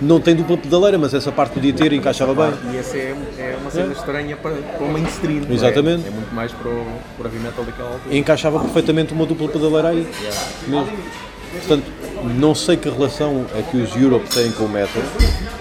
Não 0.00 0.18
tem 0.18 0.34
dupla 0.34 0.56
pedaleira, 0.56 0.96
mas 0.96 1.12
essa 1.12 1.30
parte 1.30 1.52
podia 1.52 1.74
ter 1.74 1.92
e 1.92 1.96
encaixava 1.96 2.32
bem. 2.34 2.58
E 2.72 2.78
essa 2.78 2.96
é, 2.96 3.14
é 3.36 3.58
uma 3.60 3.70
cena 3.70 3.92
estranha 3.92 4.38
para, 4.38 4.52
para 4.52 4.82
o 4.82 4.90
mainstream. 4.90 5.42
é? 5.50 5.52
Exatamente. 5.52 6.08
É, 6.08 6.10
muito 6.10 6.34
mais 6.34 6.50
para 6.50 6.70
o, 6.70 6.86
para 7.18 7.28
o 7.28 7.30
heavy 7.30 7.38
metal 7.40 7.62
daquela 7.62 7.90
altura. 7.90 8.14
E 8.14 8.16
encaixava 8.16 8.58
perfeitamente 8.58 9.12
uma 9.12 9.26
dupla 9.26 9.48
pedaleira 9.48 9.88
aí. 9.88 10.08
Mesmo. 10.66 10.88
Portanto, 11.52 11.84
não 12.24 12.54
sei 12.54 12.76
que 12.76 12.88
relação 12.88 13.46
é 13.54 13.62
que 13.62 13.76
os 13.76 13.94
Europe 13.96 14.28
têm 14.28 14.50
com 14.52 14.64
o 14.64 14.68
metal. 14.68 15.02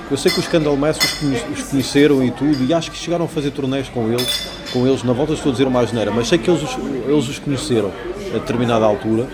Eu 0.10 0.18
sei 0.18 0.32
que 0.32 0.40
os 0.40 0.48
Candlemass 0.48 0.98
os, 0.98 1.12
conhe- 1.14 1.44
os 1.54 1.64
conheceram 1.64 2.24
e 2.24 2.32
tudo, 2.32 2.64
e 2.66 2.74
acho 2.74 2.90
que 2.92 2.98
chegaram 2.98 3.26
a 3.26 3.28
fazer 3.28 3.52
turnés 3.52 3.88
com 3.90 4.08
eles, 4.12 4.48
com 4.74 4.88
eles 4.88 5.04
na 5.04 5.14
volta 5.14 5.34
estou 5.34 5.50
a 5.50 5.54
dizer 5.54 5.68
uma 5.68 5.80
asneira, 5.82 6.10
mas 6.12 6.28
sei 6.28 6.38
que 6.38 6.50
eles, 6.50 6.64
os- 6.64 6.78
eles 7.08 7.28
os 7.30 7.40
conheceram 7.40 7.92
a 8.34 8.38
determinada 8.40 8.86
altura, 8.86 9.28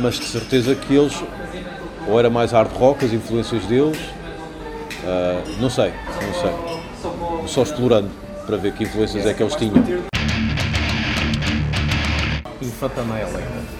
mas 0.00 0.18
de 0.18 0.24
certeza 0.26 0.74
que 0.74 0.94
eles, 0.94 1.14
ou 2.08 2.18
era 2.18 2.28
mais 2.28 2.50
hard 2.52 2.72
rock, 2.72 3.04
as 3.04 3.12
influências 3.12 3.64
deles, 3.66 3.98
ah, 5.04 5.40
não 5.60 5.70
sei, 5.70 5.92
não 6.22 6.34
sei. 6.40 7.46
Só 7.46 7.62
explorando 7.62 8.10
para 8.44 8.56
ver 8.56 8.72
que 8.72 8.82
influências 8.84 9.24
é 9.24 9.32
que 9.32 9.42
eles 9.42 9.54
tinham. 9.54 9.74
Infant 12.60 12.92
Annihilator. 12.98 13.75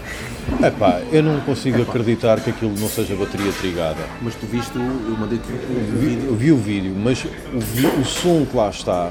Epá, 0.63 1.01
eu 1.13 1.23
não 1.23 1.41
consigo 1.41 1.83
acreditar 1.83 2.41
que 2.41 2.51
aquilo 2.51 2.73
não 2.79 2.89
seja 2.89 3.15
bateria 3.17 3.53
trigada. 3.53 3.99
Mas 4.23 4.35
tu 4.37 4.47
viste, 4.47 4.77
o- 4.79 4.81
eu 4.81 5.17
mandei-te 5.19 5.45
o 5.51 5.97
Vi- 5.99 6.07
vídeo. 6.09 6.27
Eu 6.29 6.35
vi 6.37 6.53
o 6.53 6.57
vídeo, 6.57 6.95
mas 6.97 7.25
o, 7.53 7.59
vi- 7.61 7.87
o 7.87 8.05
som 8.05 8.47
que 8.47 8.57
lá 8.57 8.71
está, 8.71 9.11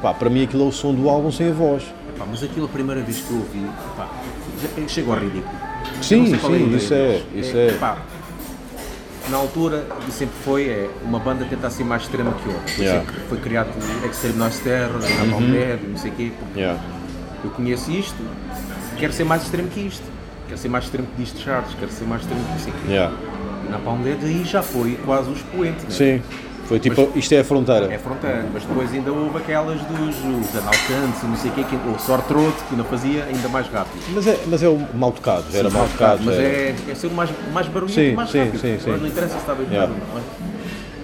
pá, 0.00 0.14
para 0.14 0.30
mim 0.30 0.44
aquilo 0.44 0.64
é 0.64 0.66
o 0.68 0.72
som 0.72 0.94
do 0.94 1.08
álbum 1.08 1.30
sem 1.32 1.50
a 1.50 1.52
voz. 1.52 1.82
Pá, 2.16 2.24
mas 2.30 2.42
aquilo 2.42 2.66
a 2.66 2.68
primeira 2.68 3.02
vez 3.02 3.18
que 3.18 3.30
eu 3.30 3.38
ouvi, 3.38 3.66
pá, 3.96 4.08
já- 4.62 4.88
chega 4.88 5.10
ao 5.12 5.18
ridículo. 5.18 5.54
Sim, 6.00 6.34
a 6.34 6.38
sim, 6.38 6.54
ideia 6.54 6.76
isso 6.76 6.94
é, 6.94 7.22
isso 7.34 7.56
é. 7.56 7.72
pá, 7.78 7.98
na 9.28 9.36
altura 9.38 9.86
e 10.08 10.12
sempre 10.12 10.34
foi 10.44 10.68
é, 10.68 10.88
uma 11.04 11.18
banda 11.18 11.44
tentar 11.46 11.70
ser 11.70 11.84
mais 11.84 12.02
extrema 12.02 12.32
que 12.32 12.48
outra. 12.48 12.72
Yeah. 12.78 13.02
é 13.02 13.28
foi 13.28 13.38
criado 13.38 13.68
o 14.02 14.06
Extreme 14.06 14.38
Noise 14.38 14.60
Terror, 14.62 15.00
Napalm 15.02 15.44
Uhum. 15.44 15.50
Dead, 15.50 15.80
não 15.88 15.96
sei 15.98 16.10
o 16.12 16.14
quê. 16.14 16.32
Yeah. 16.54 16.80
Eu 17.42 17.50
conheço 17.50 17.90
isto, 17.90 18.16
quero 18.98 19.12
ser 19.12 19.24
mais 19.24 19.42
extremo 19.42 19.68
que 19.68 19.80
isto. 19.80 20.15
Quero 20.48 20.58
ser 20.58 20.68
mais 20.68 20.84
extremo 20.84 21.08
que 21.08 21.22
Discharge, 21.22 21.74
quero 21.78 21.90
ser 21.90 22.04
mais 22.04 22.22
extremo 22.22 22.42
que 22.44 22.70
aqui. 22.70 22.88
Yeah. 22.92 23.14
E 23.66 23.70
Napalm 23.70 24.02
Dead 24.02 24.18
aí 24.22 24.44
já 24.44 24.62
foi 24.62 24.98
quase 25.04 25.28
o 25.28 25.32
expoente. 25.32 25.82
né? 25.84 25.90
Sim, 25.90 26.22
foi 26.66 26.78
tipo, 26.78 27.10
isto 27.16 27.32
é 27.34 27.40
a 27.40 27.44
fronteira. 27.44 27.92
É 27.92 27.98
fronteira, 27.98 28.46
mas 28.52 28.62
depois 28.64 28.92
ainda 28.92 29.12
houve 29.12 29.38
aquelas 29.38 29.80
dos 29.82 30.16
os 30.16 30.56
analcantes 30.56 31.22
e 31.22 31.26
não 31.26 31.36
sei 31.36 31.50
o 31.50 31.54
quê, 31.54 31.64
que, 31.64 31.74
o 31.76 31.98
sore 31.98 32.22
throat, 32.22 32.54
que 32.68 32.74
ainda 32.74 32.84
fazia 32.84 33.24
ainda 33.24 33.48
mais 33.48 33.66
rápido. 33.68 34.00
Mas 34.14 34.26
é, 34.26 34.38
mas 34.46 34.62
é 34.62 34.68
o 34.68 34.78
mal 34.94 35.10
tocado, 35.12 35.44
era 35.52 35.68
mal 35.70 35.86
tocado. 35.88 36.22
mas 36.24 36.34
era. 36.36 36.44
é, 36.48 36.74
é 36.90 36.94
ser 36.94 37.08
o 37.08 37.10
mais, 37.10 37.30
mais 37.52 37.66
barulhento 37.68 37.94
Sim, 38.00 38.14
mais 38.14 38.30
sim, 38.30 38.38
rápido. 38.38 38.60
sim, 38.60 38.78
sim. 38.78 38.90
não 38.90 39.06
interessa 39.06 39.34
se 39.34 39.38
está 39.40 39.54
bem 39.54 39.66
Yeah. 39.66 39.92
barulho, 39.92 40.06
não 40.12 40.20
é? 40.20 40.22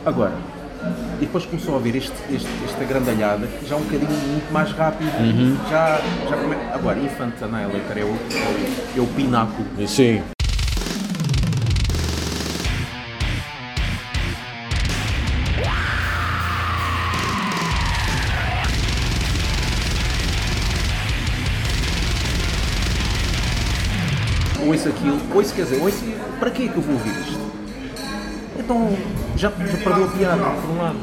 Agora, 0.04 0.32
e 1.20 1.24
depois 1.26 1.44
começou 1.46 1.74
a 1.74 1.76
ouvir 1.76 1.96
este, 1.96 2.12
este, 2.32 2.48
esta 2.64 2.84
grandalhada, 2.84 3.48
já 3.66 3.74
é 3.76 3.78
um 3.78 3.82
bocadinho 3.82 4.10
muito 4.10 4.52
mais 4.52 4.70
rápido, 4.72 5.10
Uhum. 5.20 5.56
já, 5.70 6.00
já 6.28 6.36
come... 6.36 6.56
Agora, 6.72 6.98
Infant 6.98 7.34
Annihilator 7.42 7.98
é 7.98 8.02
o, 8.02 8.08
é 8.08 8.98
o, 8.98 8.98
é 8.98 9.00
o 9.02 9.06
pináculo. 9.08 9.66
Sim. 9.86 10.22
Ouço 24.64 24.88
aquilo, 24.88 25.20
ouço, 25.34 25.54
quer 25.54 25.64
dizer, 25.64 25.82
ouço, 25.82 26.04
para 26.38 26.50
que 26.50 26.64
é 26.64 26.68
que 26.68 26.76
eu 26.76 26.82
vou 26.82 26.94
ouvir 26.94 27.10
isto? 27.20 27.51
Então, 28.64 28.88
já, 29.36 29.50
já 29.50 29.76
perdeu 29.84 30.04
a 30.04 30.08
piada, 30.08 30.42
por 30.42 30.70
um 30.70 30.78
lado. 30.82 30.96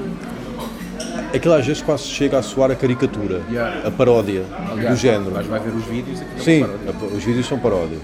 Aquilo 1.33 1.53
às 1.53 1.65
vezes 1.65 1.81
quase 1.81 2.03
chega 2.03 2.39
a 2.39 2.41
soar 2.41 2.71
a 2.71 2.75
caricatura, 2.75 3.41
Yeah. 3.51 3.87
a 3.87 3.91
paródia 3.91 4.43
do 4.89 4.95
género. 4.95 5.31
Mas 5.33 5.45
vai 5.45 5.59
ver 5.59 5.69
os 5.75 5.83
vídeos 5.85 6.21
aquilo 6.21 6.39
é 6.39 6.41
Sim, 6.43 6.63
a- 6.63 7.05
os 7.15 7.23
vídeos 7.23 7.47
são 7.47 7.59
paródia. 7.59 7.97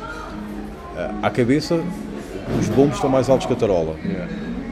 Ah, 0.98 1.12
À 1.24 1.30
cabeça, 1.30 1.80
os 2.60 2.68
bombos 2.70 2.96
estão 2.96 3.10
mais 3.10 3.30
altos 3.30 3.48
que 3.48 3.54
a 3.54 3.56
tarola. 3.56 3.96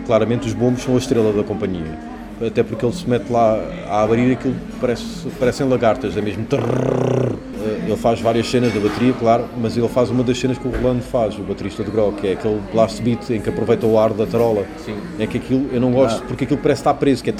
Claramente 0.05 0.47
os 0.47 0.53
bombos 0.53 0.83
são 0.83 0.93
a 0.95 0.97
estrela 0.97 1.33
da 1.33 1.43
companhia. 1.43 1.97
Até 2.45 2.61
porque 2.61 2.85
ele 2.85 2.93
se 2.93 3.09
mete 3.09 3.29
lá 3.31 3.57
a 3.89 4.03
abrir 4.03 4.29
e 4.29 4.33
aquilo 4.33 4.55
parece, 4.81 5.05
parecem 5.39 5.67
lagartas, 5.67 6.15
é 6.17 6.21
mesmo. 6.21 6.45
trrrr. 6.45 7.35
Ah, 7.83 7.87
Ele 7.87 7.97
faz 7.97 8.21
várias 8.21 8.49
cenas 8.49 8.73
da 8.73 8.79
bateria, 8.79 9.13
claro, 9.13 9.45
mas 9.57 9.75
ele 9.75 9.87
faz 9.89 10.09
uma 10.09 10.23
das 10.23 10.37
cenas 10.37 10.57
que 10.57 10.67
o 10.67 10.71
Rolando 10.71 11.01
faz, 11.01 11.37
o 11.37 11.41
baterista 11.41 11.83
de 11.83 11.91
Grog, 11.91 12.15
que 12.19 12.27
é 12.27 12.33
aquele 12.33 12.61
blast 12.71 13.01
beat 13.01 13.29
em 13.29 13.41
que 13.41 13.49
aproveita 13.49 13.85
o 13.85 13.99
ar 13.99 14.13
da 14.13 14.25
tarola. 14.25 14.65
Sim. 14.85 14.95
É 15.19 15.27
que 15.27 15.37
aquilo 15.37 15.69
eu 15.71 15.81
não 15.81 15.91
gosto, 15.91 16.23
porque 16.23 16.45
aquilo 16.45 16.59
parece 16.59 16.81
estar 16.81 16.93
preso, 16.93 17.23
que 17.23 17.29
é. 17.29 17.33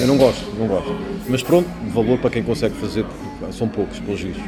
Eu 0.00 0.06
não 0.06 0.16
gosto, 0.16 0.44
não 0.58 0.66
gosto. 0.66 0.94
Mas 1.28 1.42
pronto, 1.42 1.68
valor 1.92 2.18
para 2.18 2.30
quem 2.30 2.42
consegue 2.42 2.74
fazer, 2.76 3.04
porque 3.38 3.52
são 3.52 3.68
poucos, 3.68 3.98
pelos 3.98 4.20
vistos. 4.20 4.42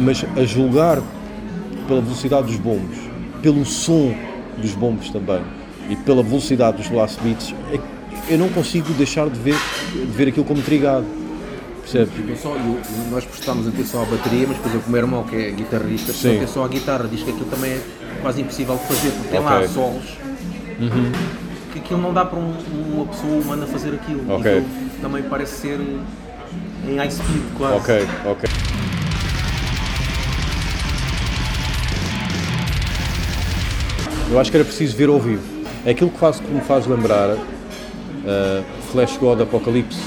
mas 0.00 0.24
a 0.36 0.44
julgar 0.44 1.02
pela 1.88 2.00
velocidade 2.00 2.46
dos 2.46 2.56
bombos, 2.56 2.96
pelo 3.42 3.64
som 3.64 4.14
dos 4.58 4.72
bombos 4.72 5.08
também 5.10 5.40
e 5.88 5.96
pela 5.96 6.22
velocidade 6.22 6.76
dos 6.76 6.88
blast 6.88 7.18
beats, 7.22 7.54
é 7.72 7.78
eu 8.30 8.36
não 8.36 8.48
consigo 8.50 8.92
deixar 8.94 9.28
de 9.30 9.38
ver, 9.40 9.56
de 9.94 10.04
ver 10.12 10.28
aquilo 10.28 10.44
como 10.44 10.60
trigado. 10.60 11.06
Percebes? 11.80 12.38
Só, 12.42 12.50
eu- 12.54 12.78
nós 13.10 13.24
prestámos 13.24 13.66
atenção 13.66 14.02
à 14.02 14.04
bateria, 14.04 14.46
mas 14.46 14.58
depois 14.58 14.74
o 14.86 14.90
meu 14.90 15.00
irmão, 15.00 15.24
que 15.24 15.34
é 15.34 15.50
guitarrista, 15.50 16.06
prestou 16.12 16.32
atenção 16.36 16.64
à 16.64 16.68
guitarra, 16.68 17.08
diz 17.08 17.22
que 17.22 17.30
aquilo 17.30 17.46
também 17.46 17.70
é 17.72 17.80
quase 18.20 18.42
impossível 18.42 18.76
de 18.76 18.82
fazer, 18.84 19.10
porque 19.12 19.28
tem 19.28 19.40
Ok. 19.40 19.50
Uhum. 19.56 19.62
lá 19.62 19.68
solos 19.68 20.18
que 21.72 21.78
aquilo 21.78 22.00
não 22.02 22.12
dá 22.12 22.24
para 22.26 22.38
um- 22.38 22.54
uma 22.94 23.06
pessoa 23.06 23.40
humana 23.40 23.66
fazer 23.66 23.94
aquilo. 23.94 24.22
E 24.28 24.30
Ok. 24.32 24.50
aquilo 24.58 24.66
também 25.00 25.22
parece 25.22 25.60
ser 25.60 25.80
em 26.86 26.96
high 26.96 27.10
speed 27.10 27.42
quase. 27.56 27.76
Ok, 27.76 28.06
ok. 28.26 28.50
Eu 34.30 34.38
acho 34.38 34.50
que 34.50 34.58
era 34.58 34.64
preciso 34.64 34.94
ver 34.94 35.08
ao 35.08 35.18
vivo. 35.18 35.42
É 35.86 35.90
aquilo 35.92 36.10
que, 36.10 36.18
faz, 36.18 36.38
que 36.38 36.50
me 36.50 36.60
faz 36.60 36.86
lembrar 36.86 37.30
uh, 37.30 37.38
Flash 38.92 39.16
God 39.16 39.40
Apocalypse. 39.40 39.98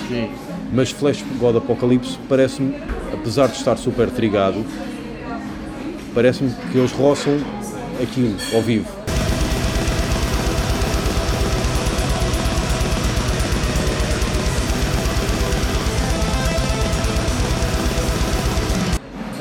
Mas 0.71 0.91
Flash 0.91 1.23
God 1.39 1.55
Apocalypse 1.57 2.19
parece-me, 2.29 2.75
apesar 3.11 3.47
de 3.47 3.57
estar 3.57 3.77
super 3.77 4.11
trigado, 4.11 4.63
parece-me 6.13 6.51
que 6.71 6.77
eles 6.77 6.91
roçam 6.91 7.33
aquilo 8.01 8.35
ao 8.53 8.61
vivo. 8.61 8.87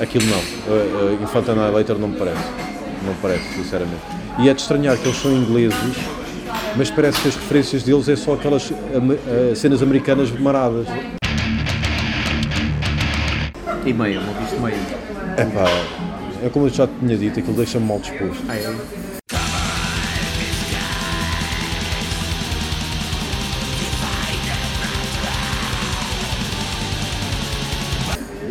Aquilo 0.01 0.25
não. 0.25 0.39
Uh, 0.39 1.13
uh, 1.13 1.99
não 1.99 2.09
me 2.09 2.17
parece. 2.17 2.41
Não 3.05 3.13
me 3.13 3.19
parece, 3.21 3.45
sinceramente. 3.55 4.20
E 4.39 4.49
é 4.49 4.55
de 4.55 4.61
estranhar 4.61 4.97
que 4.97 5.07
eles 5.07 5.21
são 5.21 5.33
ingleses, 5.33 5.97
mas 6.77 6.91
parece 6.91 7.21
que 7.21 7.29
as 7.29 7.37
referências 7.37 7.83
deles 7.83 8.09
é 8.09 8.17
só 8.17 8.35
aquelas 8.35 8.71
uh, 8.71 8.75
cenas 9.55 9.83
americanas 9.83 10.31
maradas. 10.31 10.87
E 13.85 13.93
meia, 13.93 14.21
não 14.21 14.35
viste 14.35 14.57
meia. 14.61 14.77
Epá, 15.37 15.69
é 16.43 16.49
como 16.49 16.67
eu 16.67 16.71
já 16.71 16.87
te 16.87 16.93
tinha 17.01 17.17
dito, 17.17 17.41
aquilo 17.41 17.57
deixa-me 17.57 17.87
mal 17.87 17.99
disposto. 17.99 18.43
Ah, 18.49 18.57
é? 18.57 18.75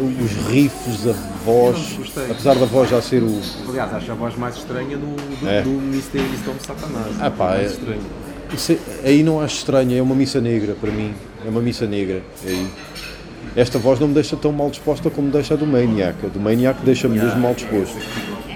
Os 0.01 0.31
riffs, 0.47 1.07
a 1.07 1.11
voz, 1.43 1.97
apesar 2.29 2.55
da 2.55 2.65
voz 2.65 2.89
já 2.89 3.01
ser 3.01 3.21
o. 3.21 3.39
Aliás, 3.67 3.93
acho 3.93 4.11
a 4.11 4.15
voz 4.15 4.35
mais 4.37 4.55
estranha 4.55 4.97
do, 4.97 5.15
do, 5.41 5.47
É. 5.47 5.61
do 5.61 5.69
Mr. 5.71 6.19
Stone 6.41 6.59
Satanás. 6.59 7.15
Ah, 7.19 7.29
pá, 7.29 7.55
é-. 7.55 7.69
Isso 8.53 8.71
é- 8.71 8.77
aí 9.07 9.23
não 9.23 9.41
acho 9.41 9.57
estranho, 9.57 9.97
é 9.97 10.01
uma 10.01 10.15
missa 10.15 10.39
negra 10.39 10.75
para 10.79 10.89
mim. 10.89 11.13
É 11.45 11.49
uma 11.49 11.61
missa 11.61 11.85
negra. 11.85 12.21
Aí. 12.45 12.67
Esta 13.55 13.77
voz 13.77 13.99
não 13.99 14.07
me 14.07 14.13
deixa 14.13 14.37
tão 14.37 14.51
mal 14.51 14.69
disposta 14.69 15.09
como 15.09 15.29
deixa 15.31 15.53
a 15.53 15.57
do 15.57 15.65
Maniac. 15.67 16.25
A 16.25 16.29
do 16.29 16.39
Maniac 16.39 16.79
deixa-me 16.83 17.19
mesmo 17.19 17.39
mal 17.39 17.53
disposto. 17.53 17.97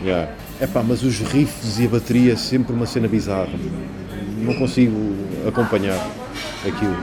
Yeah. 0.03 0.31
Epá, 0.61 0.81
mas 0.81 1.03
os 1.03 1.19
riffs 1.19 1.79
e 1.79 1.85
a 1.85 1.89
bateria 1.89 2.33
é 2.33 2.35
sempre 2.35 2.73
uma 2.73 2.85
cena 2.85 3.07
bizarra. 3.07 3.49
Não 4.37 4.53
consigo 4.55 4.95
acompanhar 5.47 5.99
aquilo. 6.65 6.95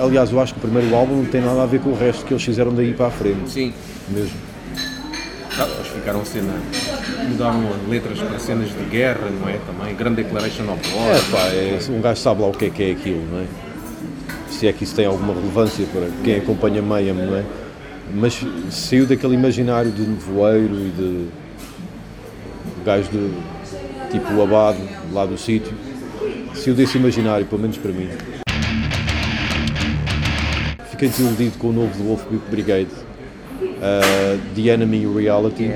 Aliás, 0.00 0.30
eu 0.32 0.40
acho 0.40 0.54
que 0.54 0.58
o 0.58 0.62
primeiro 0.62 0.94
álbum 0.94 1.16
não 1.16 1.24
tem 1.24 1.40
nada 1.40 1.62
a 1.62 1.66
ver 1.66 1.80
com 1.80 1.90
o 1.90 1.96
resto 1.98 2.24
que 2.24 2.32
eles 2.32 2.42
fizeram 2.42 2.72
daí 2.74 2.92
para 2.94 3.06
a 3.06 3.10
frente. 3.10 3.50
Sim. 3.50 3.72
Mesmo. 4.08 4.36
Ah, 5.58 5.68
Eles 5.76 5.86
ficaram 5.88 6.20
a 6.20 6.24
cena. 6.24 6.52
Mudaram 7.28 7.62
letras 7.88 8.18
para 8.18 8.38
cenas 8.38 8.68
de 8.70 8.84
guerra, 8.90 9.28
não 9.40 9.48
é? 9.48 9.58
Também. 9.66 9.94
Grand 9.94 10.12
Declaration 10.14 10.64
of 10.64 10.80
War. 10.96 11.14
É 11.14 11.20
pá, 11.30 11.38
é, 11.54 11.78
um 11.90 12.00
gajo 12.00 12.20
sabe 12.20 12.42
lá 12.42 12.48
o 12.48 12.52
que 12.52 12.64
é 12.66 12.70
que 12.70 12.82
é 12.82 12.90
aquilo, 12.92 13.24
não 13.30 13.40
é? 13.40 13.46
Se 14.50 14.66
é 14.66 14.72
que 14.72 14.84
isso 14.84 14.94
tem 14.94 15.06
alguma 15.06 15.32
relevância 15.32 15.86
para 15.92 16.08
quem 16.24 16.36
acompanha 16.36 16.82
Mayhem, 16.82 17.14
não 17.14 17.36
é? 17.36 17.44
Mas 18.14 18.40
saiu 18.70 19.06
daquele 19.06 19.34
imaginário 19.34 19.90
de 19.90 20.02
nevoeiro 20.02 20.74
e 20.74 20.90
de 20.96 21.26
gajo 22.84 23.08
de 23.10 23.30
tipo 24.10 24.32
o 24.34 24.42
abade 24.42 24.78
lá 25.12 25.24
do 25.24 25.38
sítio. 25.38 25.72
Saiu 26.54 26.74
desse 26.74 26.98
imaginário, 26.98 27.46
pelo 27.46 27.62
menos 27.62 27.76
para 27.76 27.92
mim. 27.92 28.08
Fiquei 30.94 31.08
desiludido 31.08 31.58
com 31.58 31.70
o 31.70 31.72
novo 31.72 31.88
do 31.98 32.04
Wolf 32.04 32.22
Brigade, 32.48 32.86
uh, 33.60 34.38
The 34.54 34.70
Enemy 34.70 35.04
Reality. 35.12 35.72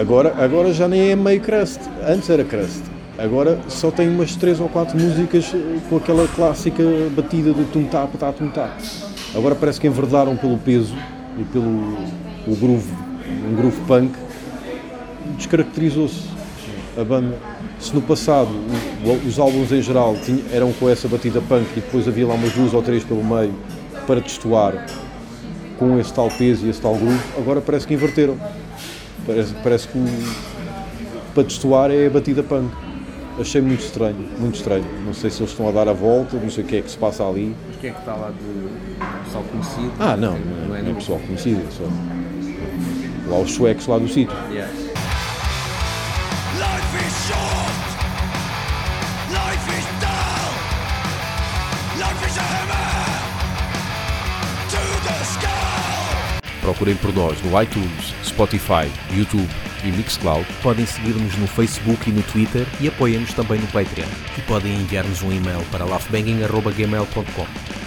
Agora, 0.00 0.34
agora 0.42 0.72
já 0.72 0.88
nem 0.88 1.10
é 1.10 1.14
meio 1.14 1.38
crust, 1.42 1.80
antes 2.08 2.30
era 2.30 2.42
crust. 2.44 2.80
Agora 3.18 3.58
só 3.68 3.90
tem 3.90 4.08
umas 4.08 4.34
três 4.36 4.58
ou 4.60 4.68
quatro 4.70 4.98
músicas 4.98 5.52
eh, 5.54 5.80
com 5.90 5.98
aquela 5.98 6.26
clássica 6.28 6.82
batida 7.14 7.52
de 7.52 7.62
tum-tá, 7.64 8.06
patá, 8.06 8.32
tum-tá. 8.32 8.74
Agora 9.34 9.54
parece 9.54 9.78
que 9.78 9.86
enverdaram 9.86 10.34
pelo 10.34 10.56
peso 10.56 10.94
e 11.38 11.44
pelo 11.44 11.66
o 12.46 12.56
groove, 12.58 12.90
um 13.46 13.54
groove 13.56 13.80
punk. 13.86 14.14
Descaracterizou-se 15.36 16.22
a 16.98 17.04
banda. 17.04 17.36
Se 17.78 17.94
no 17.94 18.00
passado 18.00 18.48
os 19.28 19.38
álbuns 19.38 19.70
em 19.72 19.82
geral 19.82 20.16
tinham- 20.24 20.40
eram 20.50 20.72
com 20.72 20.88
essa 20.88 21.06
batida 21.06 21.42
punk 21.42 21.66
e 21.72 21.80
depois 21.80 22.08
havia 22.08 22.26
lá 22.26 22.32
umas 22.32 22.52
duas 22.52 22.72
ou 22.72 22.80
três 22.80 23.04
pelo 23.04 23.22
meio 23.22 23.52
para 24.06 24.20
destoar 24.20 24.86
com 25.78 25.98
esse 25.98 26.12
tal 26.12 26.28
peso 26.30 26.66
e 26.66 26.70
esse 26.70 26.80
tal 26.80 26.94
groove, 26.96 27.18
agora 27.36 27.60
parece 27.60 27.86
que 27.86 27.94
inverteram. 27.94 28.36
Parece, 29.26 29.54
parece 29.62 29.88
que 29.88 29.98
o, 29.98 30.04
para 31.34 31.42
destoar 31.44 31.90
é 31.90 32.06
a 32.06 32.10
batida 32.10 32.42
punk. 32.42 32.70
Achei 33.40 33.60
muito 33.60 33.80
estranho, 33.80 34.16
muito 34.38 34.54
estranho. 34.54 34.84
Não 35.04 35.12
sei 35.12 35.28
se 35.28 35.40
eles 35.40 35.50
estão 35.50 35.68
a 35.68 35.72
dar 35.72 35.88
a 35.88 35.92
volta, 35.92 36.36
não 36.36 36.48
sei 36.48 36.62
o 36.62 36.66
que 36.66 36.76
é 36.76 36.82
que 36.82 36.90
se 36.90 36.96
passa 36.96 37.26
ali. 37.26 37.52
Mas 37.66 37.76
quem 37.80 37.90
é 37.90 37.92
que 37.92 37.98
está 37.98 38.14
lá 38.14 38.30
de 38.30 39.24
pessoal 39.24 39.44
conhecido? 39.50 39.92
Ah, 39.98 40.16
não, 40.16 40.34
Não 40.38 40.68
não 40.68 40.76
é 40.76 40.78
é, 40.78 40.82
nem- 40.82 40.94
pessoal 40.94 41.18
conhecido. 41.26 41.60
é 41.60 41.70
Só. 41.72 43.30
Lá 43.30 43.38
os 43.40 43.52
suecos 43.52 43.86
lá 43.88 43.98
do 43.98 44.06
sítio. 44.06 44.36
Yeah. 44.52 44.70
Procurem 56.64 56.96
por 56.96 57.14
nós 57.14 57.38
no 57.42 57.62
iTunes, 57.62 58.14
Spotify, 58.24 58.90
YouTube 59.14 59.50
e 59.84 59.88
Mixcloud. 59.88 60.46
Podem 60.62 60.86
seguir-nos 60.86 61.36
no 61.36 61.46
Facebook 61.46 62.08
e 62.08 62.12
no 62.12 62.22
Twitter 62.22 62.66
e 62.80 62.88
apoiem-nos 62.88 63.34
também 63.34 63.60
no 63.60 63.66
Patreon. 63.66 64.08
E 64.38 64.40
podem 64.40 64.74
enviar-nos 64.74 65.22
um 65.22 65.30
e-mail 65.30 65.62
para 65.70 65.84
laughbanging.gmail.com. 65.84 67.83